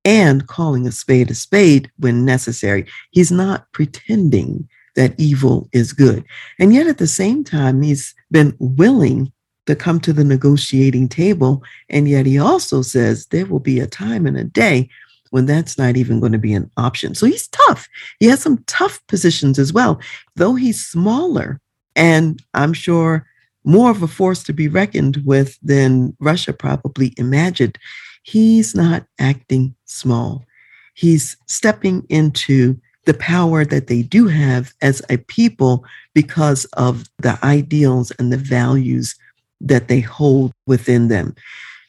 and 0.04 0.46
calling 0.46 0.86
a 0.86 0.92
spade 0.92 1.30
a 1.30 1.34
spade 1.34 1.90
when 1.98 2.24
necessary. 2.24 2.86
He's 3.10 3.32
not 3.32 3.70
pretending 3.72 4.68
that 4.94 5.18
evil 5.18 5.68
is 5.72 5.92
good. 5.92 6.24
And 6.58 6.72
yet 6.72 6.86
at 6.86 6.98
the 6.98 7.06
same 7.06 7.44
time, 7.44 7.82
he's 7.82 8.14
been 8.30 8.56
willing 8.58 9.32
to 9.68 9.76
come 9.76 10.00
to 10.00 10.14
the 10.14 10.24
negotiating 10.24 11.08
table. 11.08 11.62
And 11.90 12.08
yet 12.08 12.24
he 12.24 12.38
also 12.38 12.80
says 12.80 13.26
there 13.26 13.44
will 13.44 13.60
be 13.60 13.78
a 13.78 13.86
time 13.86 14.26
and 14.26 14.36
a 14.36 14.44
day 14.44 14.88
when 15.30 15.44
that's 15.44 15.76
not 15.76 15.98
even 15.98 16.20
going 16.20 16.32
to 16.32 16.38
be 16.38 16.54
an 16.54 16.70
option. 16.78 17.14
So 17.14 17.26
he's 17.26 17.48
tough. 17.48 17.86
He 18.18 18.26
has 18.28 18.40
some 18.40 18.64
tough 18.66 19.06
positions 19.08 19.58
as 19.58 19.70
well, 19.70 20.00
though 20.36 20.54
he's 20.54 20.84
smaller 20.84 21.60
and 21.94 22.42
I'm 22.54 22.72
sure 22.72 23.26
more 23.64 23.90
of 23.90 24.02
a 24.02 24.08
force 24.08 24.42
to 24.44 24.54
be 24.54 24.68
reckoned 24.68 25.20
with 25.26 25.58
than 25.62 26.16
Russia 26.18 26.54
probably 26.54 27.12
imagined. 27.18 27.76
He's 28.22 28.74
not 28.74 29.04
acting 29.18 29.74
small. 29.84 30.46
He's 30.94 31.36
stepping 31.46 32.06
into 32.08 32.80
the 33.04 33.14
power 33.14 33.66
that 33.66 33.88
they 33.88 34.02
do 34.02 34.28
have 34.28 34.72
as 34.80 35.02
a 35.10 35.18
people 35.18 35.84
because 36.14 36.64
of 36.74 37.04
the 37.18 37.38
ideals 37.42 38.12
and 38.12 38.32
the 38.32 38.38
values 38.38 39.14
that 39.60 39.88
they 39.88 40.00
hold 40.00 40.52
within 40.66 41.08
them. 41.08 41.34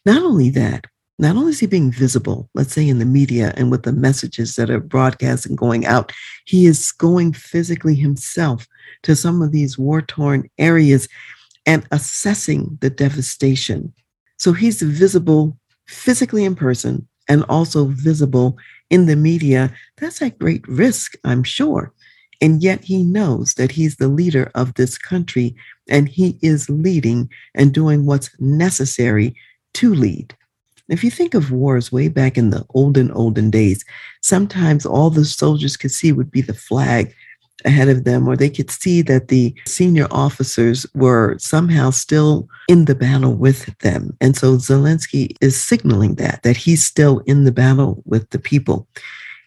Not 0.05 0.21
only 0.21 0.49
that, 0.51 0.85
not 1.19 1.35
only 1.35 1.51
is 1.51 1.59
he 1.59 1.67
being 1.67 1.91
visible, 1.91 2.49
let's 2.55 2.73
say 2.73 2.87
in 2.87 2.99
the 2.99 3.05
media 3.05 3.53
and 3.57 3.69
with 3.69 3.83
the 3.83 3.91
messages 3.91 4.55
that 4.55 4.69
are 4.69 4.79
broadcast 4.79 5.45
and 5.45 5.57
going 5.57 5.85
out, 5.85 6.13
he 6.45 6.65
is 6.65 6.93
going 6.93 7.33
physically 7.33 7.95
himself 7.95 8.65
to 9.03 9.15
some 9.15 9.41
of 9.41 9.51
these 9.51 9.77
war 9.77 10.01
torn 10.01 10.49
areas 10.57 11.09
and 11.65 11.85
assessing 11.91 12.77
the 12.79 12.89
devastation. 12.89 13.93
So 14.37 14.53
he's 14.53 14.81
visible 14.81 15.57
physically 15.87 16.45
in 16.45 16.55
person 16.55 17.05
and 17.27 17.43
also 17.49 17.85
visible 17.85 18.57
in 18.89 19.05
the 19.05 19.15
media. 19.15 19.73
That's 19.97 20.21
at 20.21 20.39
great 20.39 20.67
risk, 20.67 21.15
I'm 21.25 21.43
sure. 21.43 21.93
And 22.41 22.63
yet 22.63 22.83
he 22.83 23.03
knows 23.03 23.55
that 23.55 23.71
he's 23.71 23.97
the 23.97 24.07
leader 24.07 24.51
of 24.55 24.73
this 24.75 24.97
country 24.97 25.55
and 25.89 26.07
he 26.07 26.37
is 26.41 26.69
leading 26.69 27.29
and 27.53 27.73
doing 27.73 28.05
what's 28.05 28.29
necessary 28.39 29.35
to 29.75 29.93
lead. 29.93 30.35
If 30.87 31.03
you 31.03 31.11
think 31.11 31.33
of 31.33 31.51
wars 31.51 31.91
way 31.91 32.07
back 32.07 32.37
in 32.37 32.49
the 32.49 32.65
olden, 32.73 33.11
olden 33.11 33.51
days, 33.51 33.85
sometimes 34.21 34.85
all 34.85 35.09
the 35.09 35.25
soldiers 35.25 35.77
could 35.77 35.91
see 35.91 36.11
would 36.11 36.31
be 36.31 36.41
the 36.41 36.53
flag 36.53 37.13
ahead 37.65 37.89
of 37.89 38.05
them, 38.05 38.27
or 38.27 38.35
they 38.35 38.49
could 38.49 38.71
see 38.71 39.01
that 39.03 39.27
the 39.27 39.53
senior 39.67 40.07
officers 40.11 40.85
were 40.95 41.37
somehow 41.37 41.89
still 41.89 42.47
in 42.67 42.85
the 42.85 42.95
battle 42.95 43.35
with 43.35 43.77
them. 43.79 44.15
And 44.21 44.35
so 44.35 44.55
Zelensky 44.55 45.35
is 45.41 45.61
signaling 45.61 46.15
that, 46.15 46.41
that 46.43 46.57
he's 46.57 46.83
still 46.83 47.19
in 47.25 47.43
the 47.43 47.51
battle 47.51 48.01
with 48.05 48.29
the 48.29 48.39
people. 48.39 48.87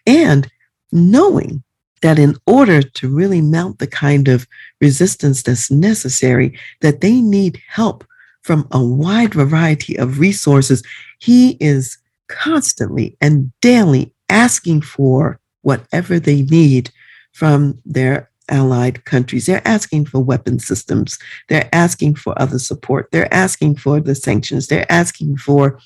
And 0.05 0.49
knowing 0.91 1.63
that 2.03 2.19
in 2.19 2.35
order 2.45 2.81
to 2.81 3.09
really 3.09 3.41
mount 3.41 3.79
the 3.79 3.87
kind 3.87 4.27
of 4.27 4.45
resistance 4.79 5.41
that's 5.41 5.71
necessary, 5.71 6.57
that 6.81 7.01
they 7.01 7.19
need 7.21 7.59
help 7.67 8.05
from 8.43 8.67
a 8.71 8.83
wide 8.83 9.33
variety 9.33 9.97
of 9.97 10.19
resources. 10.19 10.83
He 11.19 11.57
is 11.59 11.97
constantly 12.27 13.17
and 13.21 13.51
daily 13.61 14.13
asking 14.29 14.81
for 14.81 15.39
whatever 15.61 16.19
they 16.19 16.41
need 16.43 16.91
from 17.31 17.79
their 17.85 18.29
allied 18.49 19.05
countries. 19.05 19.45
They're 19.45 19.65
asking 19.65 20.05
for 20.05 20.19
weapon 20.19 20.59
systems. 20.59 21.17
They're 21.47 21.69
asking 21.71 22.15
for 22.15 22.39
other 22.39 22.59
support. 22.59 23.07
They're 23.11 23.33
asking 23.33 23.77
for 23.77 24.01
the 24.01 24.13
sanctions. 24.13 24.67
They're 24.67 24.91
asking 24.91 25.37
for 25.37 25.79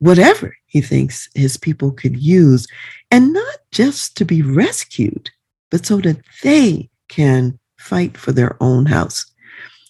whatever 0.00 0.57
he 0.68 0.80
thinks 0.80 1.28
his 1.34 1.56
people 1.56 1.90
could 1.90 2.16
use, 2.16 2.66
and 3.10 3.32
not 3.32 3.58
just 3.72 4.16
to 4.16 4.24
be 4.24 4.42
rescued, 4.42 5.30
but 5.70 5.84
so 5.84 5.98
that 5.98 6.20
they 6.42 6.88
can 7.08 7.58
fight 7.78 8.16
for 8.16 8.32
their 8.32 8.56
own 8.62 8.86
house. 8.86 9.26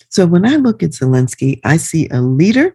So 0.09 0.25
when 0.27 0.47
I 0.47 0.57
look 0.57 0.83
at 0.83 0.91
Zelensky, 0.91 1.61
I 1.65 1.77
see 1.77 2.09
a 2.09 2.23
leader 2.23 2.75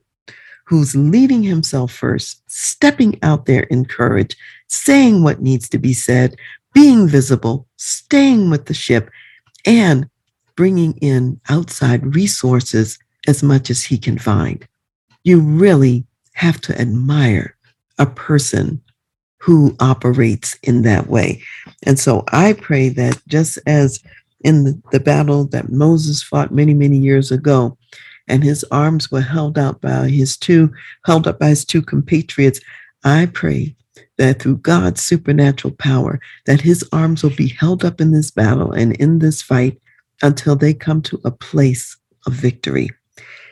who's 0.65 0.95
leading 0.95 1.43
himself 1.43 1.91
first, 1.91 2.41
stepping 2.47 3.17
out 3.23 3.45
there 3.45 3.63
in 3.63 3.85
courage, 3.85 4.35
saying 4.67 5.23
what 5.23 5.41
needs 5.41 5.67
to 5.69 5.77
be 5.77 5.93
said, 5.93 6.35
being 6.73 7.07
visible, 7.07 7.67
staying 7.77 8.49
with 8.49 8.65
the 8.65 8.73
ship, 8.73 9.09
and 9.65 10.09
bringing 10.55 10.93
in 10.97 11.39
outside 11.49 12.15
resources 12.15 12.99
as 13.27 13.43
much 13.43 13.69
as 13.69 13.83
he 13.83 13.97
can 13.97 14.17
find. 14.17 14.67
You 15.23 15.39
really 15.39 16.05
have 16.33 16.59
to 16.61 16.79
admire 16.79 17.55
a 17.97 18.05
person 18.05 18.81
who 19.39 19.75
operates 19.79 20.57
in 20.63 20.83
that 20.83 21.07
way. 21.07 21.41
And 21.85 21.99
so 21.99 22.23
I 22.31 22.53
pray 22.53 22.89
that 22.89 23.21
just 23.27 23.59
as 23.67 24.01
in 24.41 24.81
the, 24.91 24.99
battle 24.99 25.45
that 25.45 25.69
Moses 25.69 26.23
fought 26.23 26.51
many, 26.51 26.73
many 26.73 26.97
years 26.97 27.31
ago, 27.31 27.77
and 28.27 28.43
his 28.43 28.63
arms 28.71 29.11
were 29.11 29.21
held 29.21 29.57
out 29.57 29.81
by 29.81 30.07
his 30.07 30.37
two, 30.37 30.71
held 31.05 31.27
up 31.27 31.39
by 31.39 31.49
his 31.49 31.65
two 31.65 31.81
compatriots, 31.81 32.59
I 33.03 33.25
pray 33.27 33.75
that 34.17 34.41
through 34.41 34.57
God's 34.57 35.03
supernatural 35.03 35.73
power, 35.73 36.19
that 36.45 36.61
his 36.61 36.87
arms 36.93 37.23
will 37.23 37.35
be 37.35 37.49
held 37.49 37.83
up 37.83 37.99
in 37.99 38.11
this 38.11 38.31
battle 38.31 38.71
and 38.71 38.93
in 38.95 39.19
this 39.19 39.41
fight 39.41 39.77
until 40.21 40.55
they 40.55 40.73
come 40.73 41.01
to 41.01 41.19
a 41.25 41.31
place 41.31 41.97
of 42.25 42.33
victory. 42.33 42.89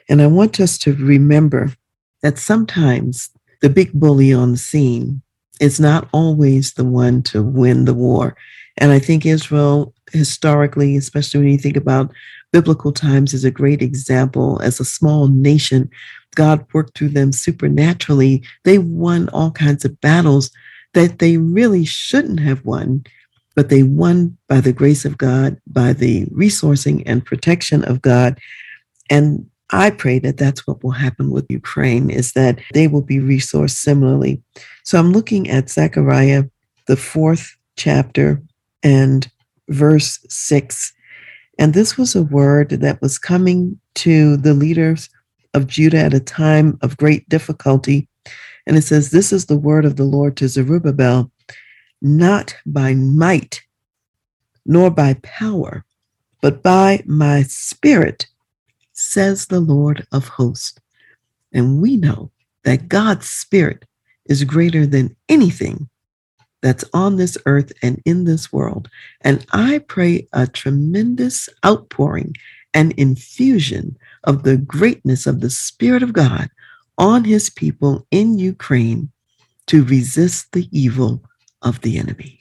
And 0.07 0.21
I 0.21 0.27
want 0.27 0.59
us 0.59 0.77
to 0.79 0.93
remember 0.93 1.73
that 2.21 2.37
sometimes 2.37 3.29
the 3.61 3.69
big 3.69 3.93
bully 3.93 4.33
on 4.33 4.51
the 4.51 4.57
scene 4.57 5.21
is 5.59 5.79
not 5.79 6.09
always 6.11 6.73
the 6.73 6.83
one 6.83 7.21
to 7.23 7.43
win 7.43 7.85
the 7.85 7.93
war. 7.93 8.35
And 8.77 8.91
I 8.91 8.99
think 8.99 9.25
Israel, 9.25 9.93
historically, 10.11 10.97
especially 10.97 11.41
when 11.41 11.49
you 11.49 11.57
think 11.57 11.77
about 11.77 12.11
biblical 12.51 12.91
times, 12.91 13.33
is 13.33 13.43
a 13.43 13.51
great 13.51 13.81
example. 13.81 14.59
As 14.61 14.79
a 14.79 14.85
small 14.85 15.27
nation, 15.27 15.89
God 16.35 16.65
worked 16.73 16.97
through 16.97 17.09
them 17.09 17.31
supernaturally. 17.31 18.43
They 18.63 18.79
won 18.79 19.29
all 19.29 19.51
kinds 19.51 19.85
of 19.85 19.99
battles 20.01 20.49
that 20.93 21.19
they 21.19 21.37
really 21.37 21.85
shouldn't 21.85 22.39
have 22.39 22.65
won, 22.65 23.03
but 23.55 23.69
they 23.69 23.83
won 23.83 24.37
by 24.47 24.61
the 24.61 24.73
grace 24.73 25.05
of 25.05 25.17
God, 25.17 25.61
by 25.67 25.93
the 25.93 26.25
resourcing 26.27 27.03
and 27.05 27.25
protection 27.25 27.83
of 27.83 28.01
God. 28.01 28.39
And 29.09 29.45
I 29.71 29.89
pray 29.89 30.19
that 30.19 30.37
that's 30.37 30.67
what 30.67 30.83
will 30.83 30.91
happen 30.91 31.31
with 31.31 31.45
Ukraine 31.49 32.09
is 32.09 32.33
that 32.33 32.59
they 32.73 32.87
will 32.87 33.01
be 33.01 33.17
resourced 33.17 33.75
similarly. 33.75 34.41
So 34.83 34.99
I'm 34.99 35.11
looking 35.11 35.49
at 35.49 35.69
Zechariah, 35.69 36.45
the 36.87 36.97
fourth 36.97 37.55
chapter 37.77 38.41
and 38.83 39.29
verse 39.69 40.19
six. 40.29 40.93
And 41.57 41.73
this 41.73 41.97
was 41.97 42.15
a 42.15 42.23
word 42.23 42.69
that 42.69 43.01
was 43.01 43.17
coming 43.17 43.79
to 43.95 44.37
the 44.37 44.53
leaders 44.53 45.09
of 45.53 45.67
Judah 45.67 45.99
at 45.99 46.13
a 46.13 46.19
time 46.19 46.77
of 46.81 46.97
great 46.97 47.27
difficulty. 47.29 48.07
And 48.65 48.77
it 48.77 48.83
says, 48.83 49.11
This 49.11 49.31
is 49.31 49.45
the 49.45 49.57
word 49.57 49.85
of 49.85 49.95
the 49.95 50.03
Lord 50.03 50.37
to 50.37 50.47
Zerubbabel, 50.47 51.31
not 52.01 52.55
by 52.65 52.93
might 52.93 53.61
nor 54.65 54.89
by 54.89 55.15
power, 55.23 55.83
but 56.41 56.61
by 56.61 57.03
my 57.05 57.43
spirit, 57.43 58.27
says 59.01 59.45
the 59.45 59.59
Lord 59.59 60.05
of 60.11 60.27
hosts. 60.27 60.79
And 61.53 61.81
we 61.81 61.97
know 61.97 62.31
that 62.63 62.87
God's 62.87 63.29
spirit 63.29 63.85
is 64.25 64.43
greater 64.43 64.85
than 64.85 65.15
anything 65.27 65.89
that's 66.61 66.85
on 66.93 67.17
this 67.17 67.37
earth 67.45 67.73
and 67.81 68.01
in 68.05 68.25
this 68.25 68.53
world. 68.53 68.89
And 69.21 69.45
I 69.51 69.79
pray 69.79 70.27
a 70.31 70.45
tremendous 70.47 71.49
outpouring 71.65 72.35
an 72.73 72.93
infusion 72.97 73.97
of 74.23 74.43
the 74.43 74.57
greatness 74.57 75.25
of 75.27 75.41
the 75.41 75.49
Spirit 75.49 76.03
of 76.03 76.13
God 76.13 76.49
on 76.97 77.23
his 77.23 77.49
people 77.49 78.05
in 78.11 78.37
Ukraine 78.37 79.11
to 79.67 79.83
resist 79.83 80.51
the 80.51 80.67
evil 80.71 81.23
of 81.61 81.81
the 81.81 81.97
enemy. 81.97 82.40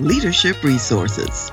leadership 0.00 0.62
resources. 0.64 1.52